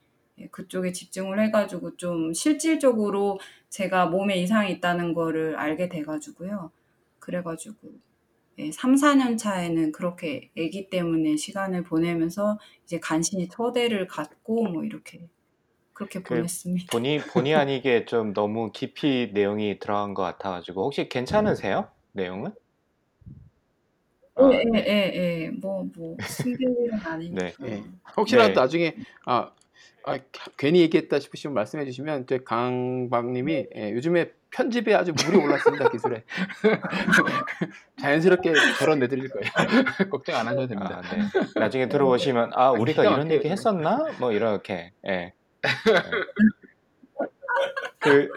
[0.50, 6.70] 그쪽에 집중을 해가지고 좀 실질적으로 제가 몸에 이상이 있다는 거를 알게 돼가지고요.
[7.18, 7.76] 그래가지고
[8.58, 15.28] 예, 3, 4년 차에는 그렇게 아기 때문에 시간을 보내면서 이제 간신히 터대를 갖고 뭐 이렇게
[15.92, 16.86] 그렇게 그 보냈습니다.
[16.90, 21.88] 본의 본의 아니게 좀 너무 깊이 내용이 들어간 것 같아가지고 혹시 괜찮으세요?
[22.12, 22.52] 내용은?
[24.36, 24.84] 아, 예, 예, 네.
[24.86, 25.50] 예, 예.
[25.50, 27.42] 뭐, 뭐, 숨길 일은 아니니까.
[27.42, 27.54] 네.
[27.64, 27.82] 예.
[28.16, 28.54] 혹시라도 네.
[28.54, 29.50] 나중에 아,
[30.06, 30.18] 아,
[30.56, 36.22] 괜히 얘기했다 싶으시면 말씀해 주시면 저희 강박님이 예, 요즘에 편집에 아주 물이 올랐습니다 기술에
[38.00, 39.50] 자연스럽게 저런 내드릴 거예요
[40.10, 41.02] 걱정 안 하셔도 됩니다.
[41.04, 41.22] 아, 네.
[41.56, 43.30] 나중에 들어보시면 아 우리가 기가 이런.
[43.32, 44.06] 얘기 했었나?
[44.20, 44.92] 뭐 이렇게.
[45.08, 45.10] 예.
[45.10, 45.32] 예.
[47.98, 48.28] 그 네.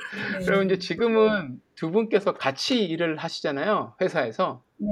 [0.46, 4.90] 그럼 이제 지금은 두 분께서 같이 일을 하시잖아요 회사에서 네.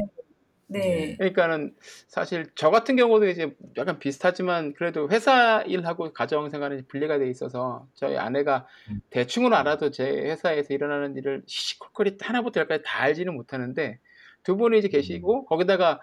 [1.18, 1.74] 그러니까는
[2.08, 7.88] 사실 저 같은 경우도 이제 약간 비슷하지만 그래도 회사 일하고 가정 생활은 분리가 돼 있어서
[7.94, 9.00] 저희 아내가 음.
[9.10, 14.00] 대충은 알아도 제 회사에서 일어나는 일을 시시콜콜이 하나부터 열까지 다 알지는 못하는데
[14.44, 16.02] 두 분이 이제 계시고 거기다가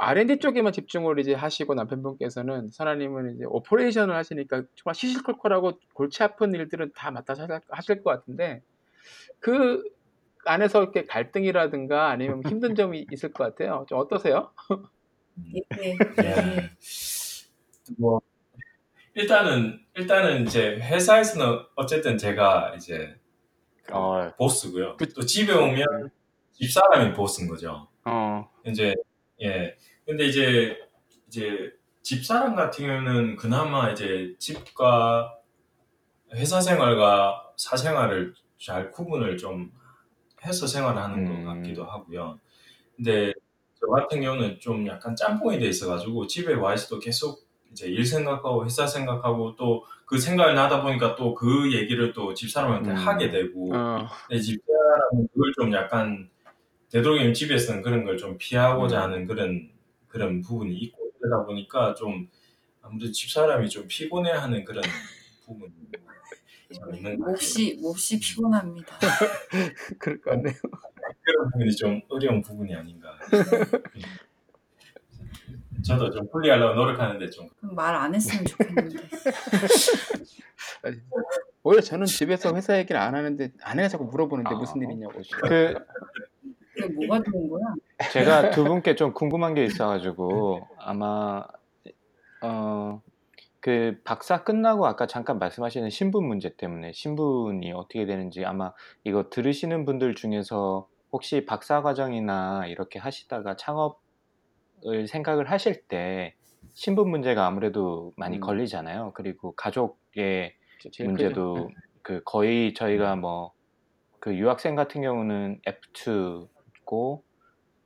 [0.00, 6.92] R&D 쪽에만 집중을 이제 하시고 남편분께서는 선아님은 이제 operation을 하시니까 정말 시시콜콜하고 골치 아픈 일들은
[6.94, 8.62] 다 맡아서 하실 것 같은데
[9.40, 9.82] 그
[10.48, 13.84] 안에서 이렇게 갈등이라든가 아니면 힘든 점이 있을 것 같아요.
[13.88, 14.52] 좀 어떠세요?
[15.54, 15.96] 예, 예, 예.
[16.24, 16.70] 예.
[17.98, 18.20] 뭐
[19.14, 23.16] 일단은 일단은 이제 회사에서는 어쨌든 제가 이제
[23.84, 24.96] 그 어, 보스고요.
[24.96, 26.10] 그- 또 집에 오면
[26.52, 27.88] 집 사람이 보스인 거죠.
[28.04, 28.94] 어, 이제
[29.42, 29.76] 예.
[30.06, 30.78] 근데 이제
[31.26, 31.72] 이제
[32.02, 35.34] 집사람 같은 경우는 그나마 이제 집과
[36.34, 39.72] 회사 생활과 사생활을 잘 구분을 좀
[40.44, 41.44] 해서 생활하는 음.
[41.44, 42.38] 것 같기도 하고요.
[42.96, 43.32] 근데
[43.80, 48.64] 저 같은 경우는 좀 약간 짬뽕이 돼 있어가지고 집에 와 있어도 계속 이제 일 생각하고
[48.64, 52.96] 회사 생각하고 또 그 생각이 나다 보니까 또 그 얘기를 또 집사람한테 음.
[52.96, 56.30] 하게 되고 어, 근데 집사람은 그걸 좀 약간
[56.90, 59.02] 되도록이면 집에서는 그런 걸 좀 피하고자 음.
[59.02, 59.70] 하는 그런
[60.08, 62.26] 그런 부분이 있고 그러다 보니까 좀
[62.80, 64.82] 아무래도 집사람이 좀 피곤해하는 그런
[65.44, 65.72] 부분이.
[67.18, 68.98] 몹시, 몹시 피곤합니다.
[69.98, 70.54] 그럴 것 같네요.
[71.22, 73.08] 그런 부분이 좀 어려운 부분이 아닌가.
[75.84, 78.96] 저도 좀 풀리하려고 노력하는데 좀 말 안 했으면 좋겠는데.
[81.62, 84.58] 오히려 저는 집에서 회사 얘기를 안 하는데 아내가 자꾸 물어보는데 아.
[84.58, 85.20] 무슨 일이냐고.
[85.42, 85.74] 그
[86.74, 87.64] 그게 뭐가 좋은 거야?
[88.12, 91.44] 제가 두 분께 좀 궁금한 게 있어가지고 아마
[92.42, 93.02] 어
[93.68, 98.72] 그 박사 끝나고 아까 잠깐 말씀하시는 신분 문제 때문에 신분이 어떻게 되는지 아마
[99.04, 106.34] 이거 들으시는 분들 중에서 혹시 박사 과정이나 이렇게 하시다가 창업을 생각을 하실 때
[106.72, 108.40] 신분 문제가 아무래도 많이 음.
[108.40, 109.12] 걸리잖아요.
[109.14, 110.54] 그리고 가족의
[111.04, 111.68] 문제도 크죠.
[112.02, 113.58] 그 거의 저희가 뭐
[114.20, 117.22] 그 유학생 같은 경우는 F2고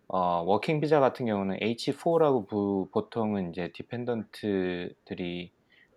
[0.08, 5.52] 어 working 비자 같은 경우는 H4라고 부, 보통은 이제 dependent들이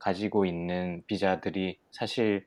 [0.05, 2.45] 가지고 있는 비자들이 사실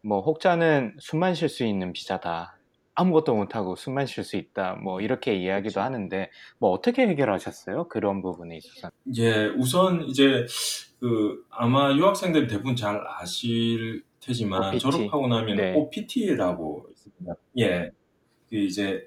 [0.00, 2.56] 뭐 혹자는 숨만 쉴 수 있는 비자다.
[2.94, 4.74] 아무것도 못하고 숨만 쉴 수 있다.
[4.82, 5.80] 뭐 이렇게 이야기도 그렇죠.
[5.80, 7.88] 하는데 뭐 어떻게 해결하셨어요?
[7.88, 8.90] 그런 부분에 있어서.
[9.18, 10.46] 예, 우선 이제
[10.98, 14.78] 그 아마 유학생들 대부분 잘 아실 테지만 OPT.
[14.78, 15.74] 졸업하고 나면 네.
[15.74, 17.34] OPT라고 있습니다.
[17.58, 17.90] 예,
[18.48, 19.06] 그 이제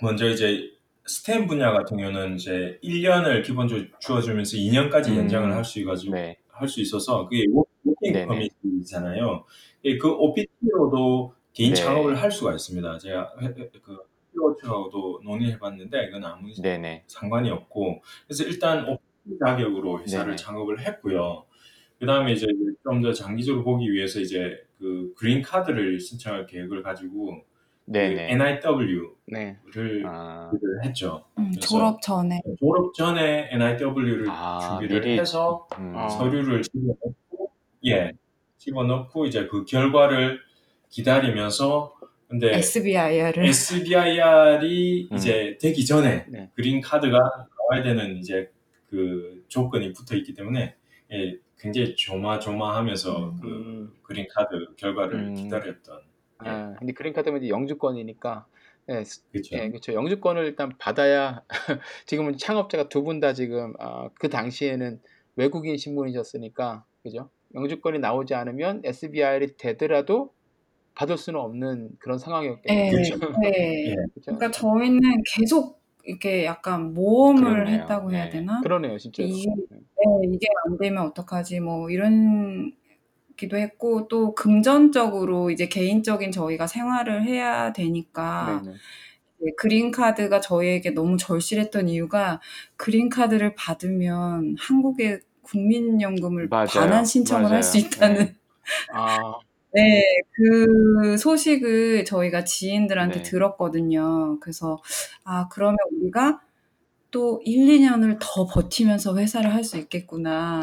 [0.00, 0.60] 먼저 이제
[1.06, 6.36] STEM 분야 같은 경우는 이제 1년을 기본적으로 주어주면서 2년까지 음, 연장을 할 수 있가지고 네.
[6.58, 8.26] 할 수 있어서 그게 working.
[8.26, 9.44] permit이잖아요.
[9.84, 11.74] 예, 그 OPT로도 개인 네.
[11.74, 12.98] 창업을 할 수가 있습니다.
[12.98, 13.34] 제가
[13.82, 13.98] 그
[14.32, 17.04] 피로처도 논의해봤는데 이건 아무 네네.
[17.06, 20.36] 상관이 없고 그래서 일단 OPT 자격으로 회사를 네네.
[20.36, 21.44] 창업을 했고요.
[21.98, 22.46] 그 다음에 이제
[22.84, 27.55] 좀 더 장기적으로 보기 위해서 이제 그 green card를 신청할 계획을 가지고 그
[27.86, 28.32] 네네.
[28.32, 29.56] NIW를 네.
[30.04, 30.50] 아,
[30.84, 31.24] 했죠.
[31.38, 32.40] 음, 졸업 전에.
[32.58, 35.92] 졸업 전에 NIW를 아, 준비를 미리- 해서 음.
[35.96, 36.08] 아.
[36.08, 37.14] 서류를 집어넣고
[37.86, 38.12] 예
[38.58, 40.40] 집어넣고 이제 그 결과를
[40.90, 41.94] 기다리면서
[42.28, 43.44] 근데 SBIR을.
[43.46, 45.16] SBIR이 음.
[45.16, 46.50] 이제 되기 전에 네.
[46.54, 48.50] 그린 카드가 나와야 되는 이제
[48.90, 50.74] 그 조건이 붙어 있기 때문에
[51.12, 53.38] 예, 굉장히 조마조마하면서 음.
[53.40, 53.92] 그 음.
[54.02, 55.34] 그린 카드 결과를 음.
[55.34, 58.46] 기다렸던 예, 아, 근데 그린카드면 이제 영주권이니까
[58.90, 59.56] 예, 스- 그렇죠.
[59.56, 59.92] 예, 그렇죠.
[59.94, 61.42] 영주권을 일단 받아야
[62.06, 65.00] 지금은 창업자가 두 분 다 지금 아, 그 당시에는
[65.36, 67.30] 외국인 신분이셨으니까 그죠?
[67.54, 70.32] 영주권이 나오지 않으면 SBI를 되더라도
[70.94, 72.74] 받을 수는 없는 그런 상황이었겠죠.
[72.74, 73.18] 네, 그렇죠.
[73.40, 73.48] 네.
[73.90, 73.94] 예.
[74.14, 74.38] 그렇죠?
[74.38, 77.80] 그러니까 저희는 계속 이렇게 약간 모험을 그렇네요.
[77.82, 78.30] 했다고 해야 네.
[78.30, 78.60] 되나?
[78.62, 79.22] 그러네요, 진짜.
[79.22, 81.60] 이게 네, 이게 안 되면 어떡하지?
[81.60, 82.72] 뭐 이런
[83.36, 88.76] 기도 했고 또 금전적으로 이제 개인적인 저희가 생활을 해야 되니까 네네.
[89.40, 92.40] 이제 그린 카드가 저희에게 너무 절실했던 이유가
[92.76, 96.66] 그린 카드를 받으면 한국의 국민연금을 맞아요.
[96.68, 97.78] 반환 신청을 할 수.
[97.78, 98.34] 있다는 네.
[98.94, 99.18] 아,
[99.72, 103.22] 네, 그 소식을 저희가 지인들한테 네.
[103.22, 104.38] 들었거든요.
[104.40, 104.82] 그래서,
[105.24, 106.40] 아, 그러면 우리가
[107.10, 110.62] 또 1, 2년을 더 버티면서 회사를 할 수 있겠구나.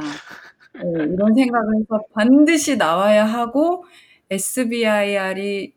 [0.76, 3.86] 네, 이런 생각을 해서 반드시 나와야 하고,
[4.30, 5.74] SBIR이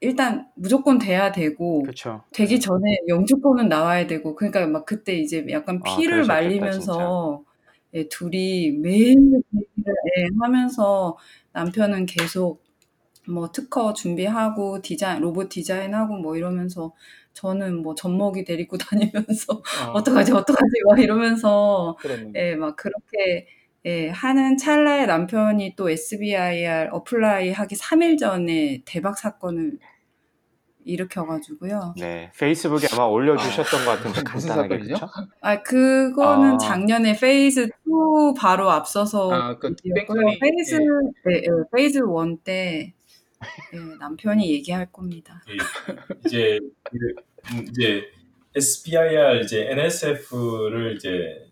[0.00, 2.22] 일단 무조건 돼야 되고, 그렇죠.
[2.32, 7.44] 되기 전에 영주권은 나와야 되고, 그러니까 막 그때 이제 약간 아, 피를 그러셨겠다, 말리면서,
[7.94, 9.16] 예, 둘이 매일
[9.54, 11.16] 얘기를 예, 하면서
[11.52, 12.62] 남편은 계속
[13.28, 16.92] 뭐 특허 준비하고 디자인, 로봇 디자인하고 뭐 이러면서
[17.32, 22.32] 저는 뭐 젖먹이 데리고 다니면서 아, 어떡하지, 어떡하지, 막 이러면서 그러네.
[22.36, 23.46] 예, 막 그렇게
[23.86, 29.78] 예, 하는 찰나에 남편이 또 SBIR apply 하기 3일 전에 대박 사건을
[30.86, 31.94] 일으켜가지고요.
[31.98, 34.94] 네, 페이스북에 아마 올려주셨던 것 같은데 간단하게 사건이죠?
[34.94, 35.08] 그렇죠?
[35.40, 36.58] 아, 그거는 아.
[36.58, 39.74] 작년에 phase 2 바로 앞서서 아, 그.
[39.94, 40.78] 뺑소니, phase, 예.
[41.30, 42.94] 네, 예, phase 1 때,
[43.74, 45.42] 예, 남편이 얘기할 겁니다.
[45.48, 45.56] 예,
[46.26, 46.96] 이제 그,
[47.54, 48.02] 음, 이제
[48.56, 51.43] SBIR 이제 NSF를 이제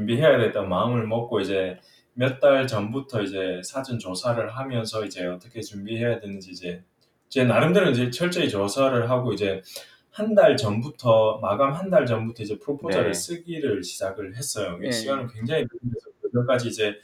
[0.00, 1.78] 준비해야 됐다는 마음을 먹고 이제
[2.12, 6.82] 몇 달 전부터 이제 사전 조사를 하면서 이제 어떻게 준비해야 되는지 이제
[7.30, 9.62] 제 나름대로 이제 철저히 조사를 하고 이제
[10.10, 13.14] 한 달 전부터 마감 한 달 전부터 이제 프로포절을 네.
[13.14, 14.78] 쓰기를 시작을 했어요.
[14.78, 14.90] 네.
[14.90, 16.94] 시간을 굉장히 들여서 그것까지 이제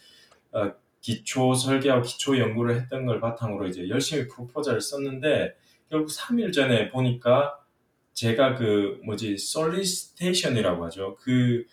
[0.53, 5.55] 어, 기초 설계하고 기초 연구를 했던 걸 바탕으로 이제 열심히 프로포절을 썼는데
[5.91, 7.59] 결국 3일 전에 보니까
[8.15, 11.17] 제가 그 뭐지 솔리스테이션이라고 하죠.
[11.21, 11.65] 그,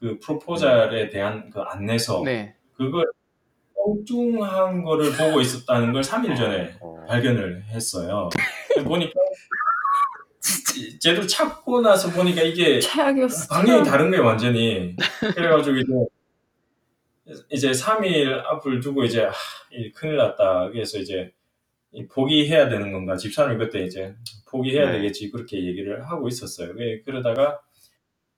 [0.00, 2.54] 그 프로포절에 대한 그 안내서 네.
[2.76, 3.04] 그걸
[3.74, 8.28] 엉뚱한 거를 보고 있었다는 걸 3일 전에 어, 발견을 했어요.
[8.84, 9.12] 보니까
[11.00, 13.54] 제도 찾고 나서 보니까 이게 최악이었어.
[13.54, 14.94] 방향이 다른 거예요, 완전히.
[15.34, 19.32] 그래가지고 이제, 이제 3일 앞을 두고 이제, 하,
[19.72, 20.70] 이 큰일 났다.
[20.70, 21.32] 그래서 이제,
[21.92, 23.16] 이 포기해야 되는 건가.
[23.16, 24.14] 집사람이 그때 이제,
[24.48, 24.98] 포기해야 네.
[24.98, 25.30] 되겠지.
[25.30, 26.74] 그렇게 얘기를 하고 있었어요.
[26.74, 27.60] 그- 그러다가,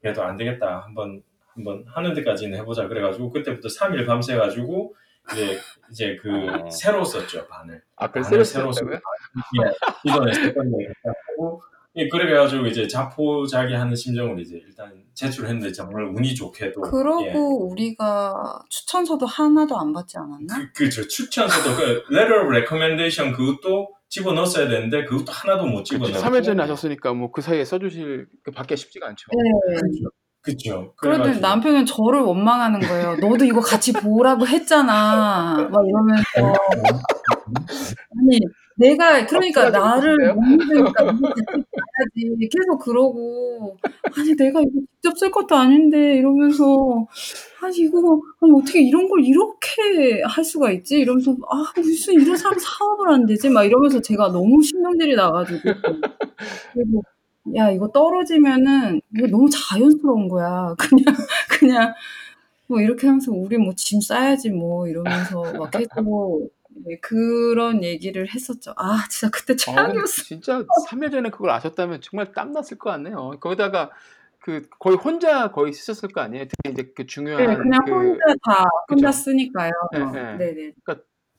[0.01, 0.81] 그래도 안 되겠다.
[0.85, 1.23] 한번,
[1.61, 4.95] 한번 하는 데까지는 해보자 그래가지고 그때부터 3일 밤새가지고
[5.33, 5.59] 이제
[5.91, 6.71] 이제 그 어.
[6.71, 7.83] 새로 썼죠 반을.
[7.97, 8.97] 아, 그걸 반을 새로 새로 썼다고요?
[8.97, 11.63] 예, 이번에 second 하고
[11.97, 17.33] 예, 그래가지고 이제 자포자기 하는 심정으로 이제 일단 제출했는데 정말 운이 좋게도 그러고 예.
[17.35, 20.57] 우리가 추천서도 하나도 안 받지 않았나?
[20.57, 21.83] 그, 그죠 추천서도 그
[22.15, 26.63] letter of recommendation 그것도 집어 넣었어야 되는데 그것도 하나도 못 집어 그치, 넣었고 3일 전에
[26.63, 29.27] 하셨으니까 뭐 그 사이에 써주실 그 받기가 쉽지가 않죠.
[29.33, 29.75] 네.
[29.81, 30.11] 그죠
[30.43, 33.17] 그런데 그래가지고 남편은 저를 원망하는 거예요.
[33.17, 35.69] 너도 이거 같이 보라고 했잖아.
[35.71, 36.55] 막 이러면서.
[38.17, 38.39] 아니,
[38.77, 40.35] 내가, 그러니까 어, 나를?
[40.35, 42.49] 못 믿으니까 봐야지.
[42.51, 43.77] 계속 그러고.
[44.17, 47.07] 아니, 내가 이거 직접 쓸 것도 아닌데, 이러면서.
[47.63, 47.99] 아니, 이거,
[48.41, 51.01] 아니, 어떻게 이런 걸 이렇게 할 수가 있지?
[51.01, 53.51] 이러면서, 아, 무슨 이런 사람 사업을 안 되지?
[53.51, 55.61] 막 이러면서 제가 너무 신경질이 나가지고.
[56.73, 57.03] 그리고,
[57.57, 60.75] 야, 이거 떨어지면은, 이거 너무 자연스러운 거야.
[60.79, 61.15] 그냥,
[61.49, 61.95] 그냥,
[62.69, 66.51] 뭐 이렇게 하면서 우리 뭐 짐 싸야지 뭐 이러면서 막 계속
[66.87, 68.73] 네, 그런 얘기를 했었죠.
[68.77, 70.23] 아, 진짜 그때 어, 근데 최악이었어.
[70.25, 73.33] 진짜 3일 전에 그걸 아셨다면 정말 땀 났을 것 같네요.
[73.41, 73.91] 거기다가
[74.41, 76.47] 그 거의 혼자 거의 쓰셨을 거 아니에요?
[76.47, 79.13] 특히 이제 그 중요한 네, 그냥 그 혼자 다, 혼자 그죠.
[79.13, 79.73] 쓰니까요.
[79.93, 80.37] 네, 네.
[80.39, 80.73] 네네.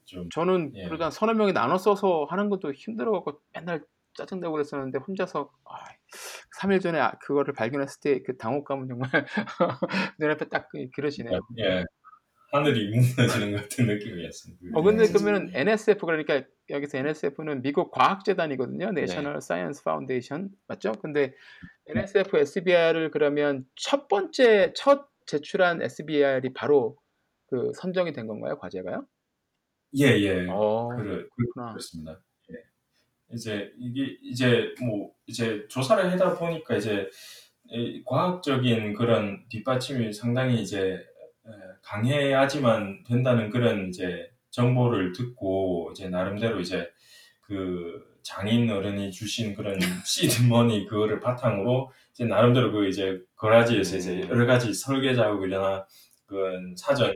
[0.06, 0.84] 좀 저는 예.
[0.86, 3.82] 그러다 서너 명이 나눠 써서 하는 것도 힘들어갖고 맨날
[4.16, 5.76] 짜증내고 그랬었는데 혼자서 아,
[6.62, 9.10] 3일 전에 아- 그거를 발견했을 때 그 당혹감은 정말
[10.20, 11.40] 눈앞에 딱 그- 그려지네요.
[11.60, 11.84] 예
[12.54, 14.62] 하늘이 무너지는 것 같은 느낌이었습니다.
[14.78, 15.08] 어 근데 예.
[15.08, 18.88] 그러면 NSF 그러니까 여기서 NSF는 미국 과학재단이거든요.
[18.92, 19.02] 네.
[19.02, 20.92] National Science Foundation 맞죠?
[21.02, 21.34] 근데
[21.88, 26.98] NSF SBIR을 그러면 첫 번째 첫 제출한 SBIR이 바로
[27.48, 28.58] 그 선정이 된 건가요?
[28.60, 29.06] 과제가요?
[30.00, 30.48] 예, 예.
[30.50, 31.72] 어, 그래, 그렇구나.
[31.74, 32.22] 그렇습니다.
[33.32, 33.36] 예.
[33.36, 37.10] 이제 이게 이제 뭐 이제 조사를 하다 보니까 이제
[37.70, 41.52] 이 과학적인 그런 뒷받침이 상당히 이제 에,
[41.82, 46.90] 강해야지만 된다는 그런 이제 정보를 듣고 이제 나름대로 이제
[47.42, 54.46] 그 장인 어른이 주신 그런 시드머니 그거를 바탕으로 이제 나름대로 그 이제 거라지에서 이제 여러
[54.46, 55.86] 가지 설계 작업이나
[56.26, 57.14] 그런 사전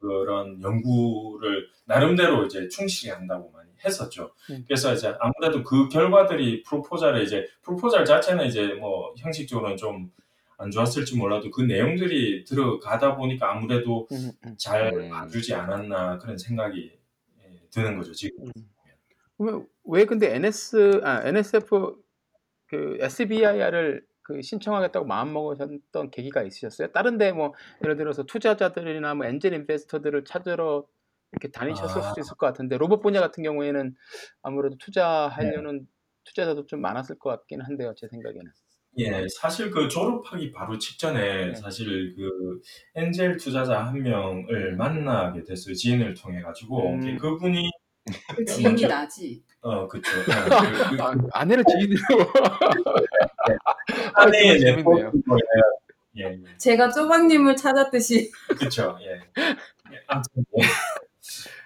[0.00, 3.50] 그런 연구를 나름대로 이제 충실히 한다고
[3.84, 4.32] 했었죠.
[4.50, 4.64] 음.
[4.66, 10.10] 그래서 이제 아무래도 그 결과들이 프로포잘에 이제 프로포잘 자체는 이제 뭐 형식적으로는 좀
[10.56, 14.54] 안 좋았을지 몰라도 그 내용들이 들어가다 보니까 아무래도 음, 음.
[14.58, 15.08] 잘 음.
[15.08, 16.92] 봐주지 않았나 그런 생각이
[17.42, 18.52] 예, 드는 거죠 지금.
[19.36, 21.96] 그러면 왜 근데 NS 아 NSF
[22.66, 26.88] 그 SBIR을 그 신청하겠다고 마음 먹으셨던 계기가 있으셨어요?
[26.92, 30.86] 다른데 뭐 예를 들어서 투자자들이나 뭐 엔젤 인베스터들을 찾으러
[31.34, 32.02] 이렇게 다니셨을 아.
[32.02, 33.96] 수도 있을 것 같은데 로봇 분야 같은 경우에는
[34.42, 35.86] 아무래도 투자하려는
[36.24, 38.50] 투자자도 좀 많았을 것 같긴 한데요, 제 생각에는.
[38.96, 41.54] 예, 사실 그 졸업하기 바로 직전에 네.
[41.54, 42.60] 사실 그
[42.94, 45.74] 엔젤 투자자 한 명을 만나게 됐어요.
[45.74, 47.18] 지인을 통해 가지고 음.
[47.18, 47.68] 그분이
[48.36, 49.42] 그 지인이 나지.
[49.60, 50.20] 어 그쵸.
[50.20, 50.24] 어, 그,
[50.96, 51.98] 그, 아, 아내를 지인으로
[54.14, 55.10] 아내의 재밌네요.
[55.12, 55.40] 네트워크로
[56.16, 58.30] 예, 예, 제가 쪼박님을 찾았듯이.
[58.56, 58.96] 그쵸.
[59.00, 59.20] 예.
[59.92, 60.62] 예, 아무튼 예.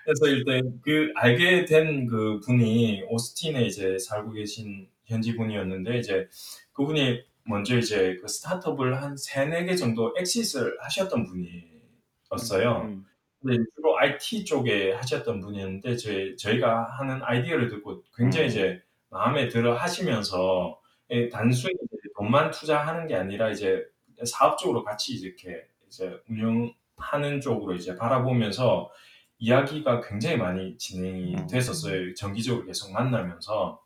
[0.09, 6.29] 그래서 일단 그 알게 된 그 분이 오스틴에 이제 살고 계신 현지 분이었는데 이제
[6.73, 12.83] 그분이 먼저 이제 그 스타트업을 한 세네 개 정도 엑시스를 하셨던 분이었어요.
[12.87, 13.05] 음,
[13.41, 18.51] 근데 주로 IT 쪽에 하셨던 분이었는데 저희, 저희가 하는 아이디어를 듣고 굉장히 음.
[18.51, 20.81] 이제 마음에 들어 하시면서
[21.11, 21.75] 예, 단순히
[22.17, 23.85] 돈만 투자하는 게 아니라 이제
[24.25, 28.91] 사업 적으로 같이 이렇게 이제 운영하는 쪽으로 이제 바라보면서
[29.39, 31.47] 이야기가 굉장히 많이 진행이 음.
[31.47, 32.15] 됐었어요.
[32.15, 33.83] 정기적으로 계속 만나면서.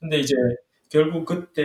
[0.00, 0.34] 근데 이제
[0.90, 1.62] 결국 그때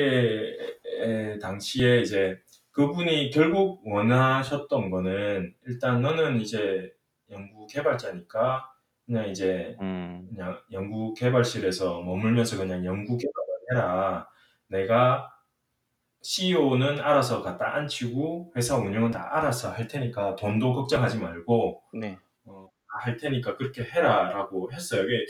[1.01, 2.39] 에, 당시에 이제
[2.71, 6.91] 그분이 결국 원하셨던 거는 일단 너는 이제
[7.29, 8.69] 연구 개발자니까
[9.05, 10.27] 그냥 이제 음.
[10.29, 14.27] 그냥 연구 개발실에서 머물면서 그냥 연구 개발을 해라.
[14.67, 15.29] 내가
[16.23, 22.17] CEO는 알아서 갖다 앉히고 회사 운영은 다 알아서 할 테니까 돈도 걱정하지 말고 네.
[23.01, 25.03] 할 테니까 그렇게 해라라고 했어요.
[25.03, 25.25] 이게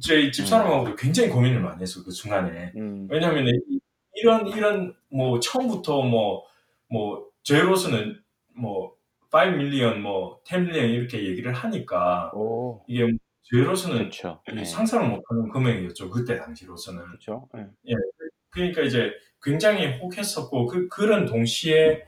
[0.00, 2.72] 저희 집사람하고도 굉장히 고민을 많이 했어요 그 순간에.
[2.76, 3.06] 음.
[3.10, 3.80] 왜냐하면 이-
[4.14, 8.20] 이런 이런 뭐 처음부터 뭐뭐 저희로서는
[8.56, 8.96] 뭐
[9.30, 12.82] 5 밀리언 뭐 10 밀리언 이렇게 얘기를 하니까 오.
[12.88, 13.06] 이게
[13.42, 14.40] 저희로서는 그렇죠.
[14.52, 14.64] 이 예.
[14.64, 17.04] 상상을 못하는 금액이었죠 그때 당시로서는.
[17.06, 17.48] 그렇죠.
[17.56, 17.94] 예.
[18.50, 22.04] 그러니까 이제 굉장히 혹했었고 그 그런 동시에 야,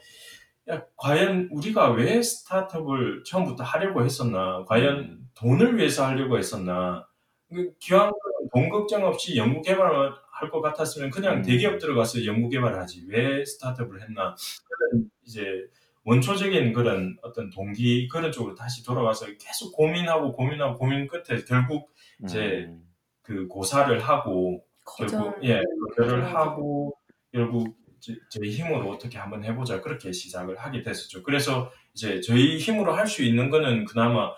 [0.96, 4.64] 과연 우리가 왜 스타트업을 처음부터 하려고 했었나?
[4.66, 7.06] 과연 돈을 위해서 하려고 했었나?
[7.48, 8.12] 그 기왕
[8.52, 11.42] 돈 걱정 없이 연구 개발을 할 것 같았으면 그냥 음.
[11.42, 14.36] 대기업 들어가서 연구 개발을 하지 왜 스타트업을 했나?
[14.68, 15.66] 그런 이제
[16.04, 21.90] 원초적인 그런 어떤 동기 그런 쪽으로 다시 돌아가서 계속 고민하고 고민하고 고민 끝에 결국
[22.22, 22.84] 이제 음.
[23.22, 25.10] 그 고사를 하고 거절.
[25.20, 25.60] 결국 예
[25.96, 26.36] 거절을 거절.
[26.36, 26.96] 하고
[27.32, 31.22] 결국 제, 제 힘으로 어떻게 한번 해보자 그렇게 시작을 하게 됐었죠.
[31.22, 34.30] 그래서 이제 저희 힘으로 할 수 있는 거는 그나마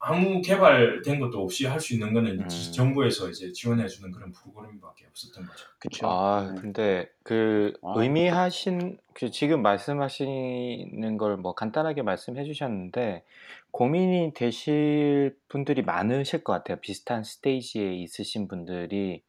[0.00, 2.48] 아무, 개발된 것도 없이 할 수 있는 거는 음.
[2.74, 5.66] 정부에서 이제 지원해 주는 그런 프로그램밖에 없었던 거죠.
[5.78, 6.08] 그쵸.
[6.08, 6.60] 아, 네.
[6.60, 7.92] 근데 그 아.
[7.96, 13.24] 의미하신 그 지금 말씀하시는 걸 뭐 간단하게 말씀해 주셨는데
[13.70, 16.78] 고민이 되실 분들이 많으실 것 같아요.
[16.80, 19.22] 비슷한 스테이지에 있으신 분들이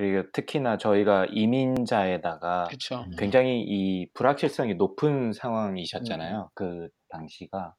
[0.00, 3.04] 그리고 특히나 저희가 이민자에다가 그쵸.
[3.18, 6.50] 굉장히 이 불확실성이 높은 상황이셨잖아요.
[6.54, 7.74] 그 당시가.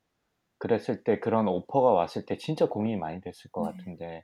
[0.59, 3.75] 그랬을 때 그런 오퍼가 왔을 때 진짜 고민이 많이 됐을 것 네.
[3.77, 4.23] 같은데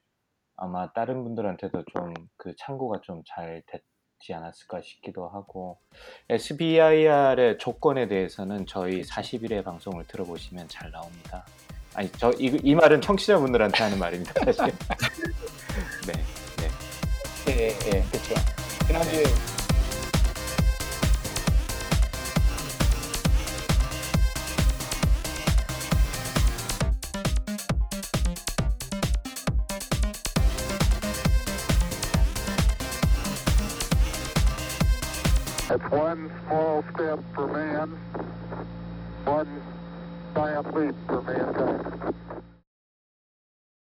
[0.56, 5.80] 아마 다른 분들한테도 좀 그 참고가 좀 잘 됐지 않았을까 싶기도 하고
[6.30, 11.46] SBIR의 조건에 대해서는 저희 40일의 방송을 들어보시면 잘 나옵니다.
[11.96, 14.34] 아니 저이 이 말은 청취자분들한테 하는 말입니다.
[14.46, 14.66] 사실.
[16.06, 16.14] 네.
[17.57, 17.57] 네.
[17.59, 18.35] 예, 예, 그쵸.
[18.87, 19.25] 지난주에
[35.71, 37.97] It's one small step for man,
[39.25, 39.49] one
[40.35, 42.15] giant leap for mankind.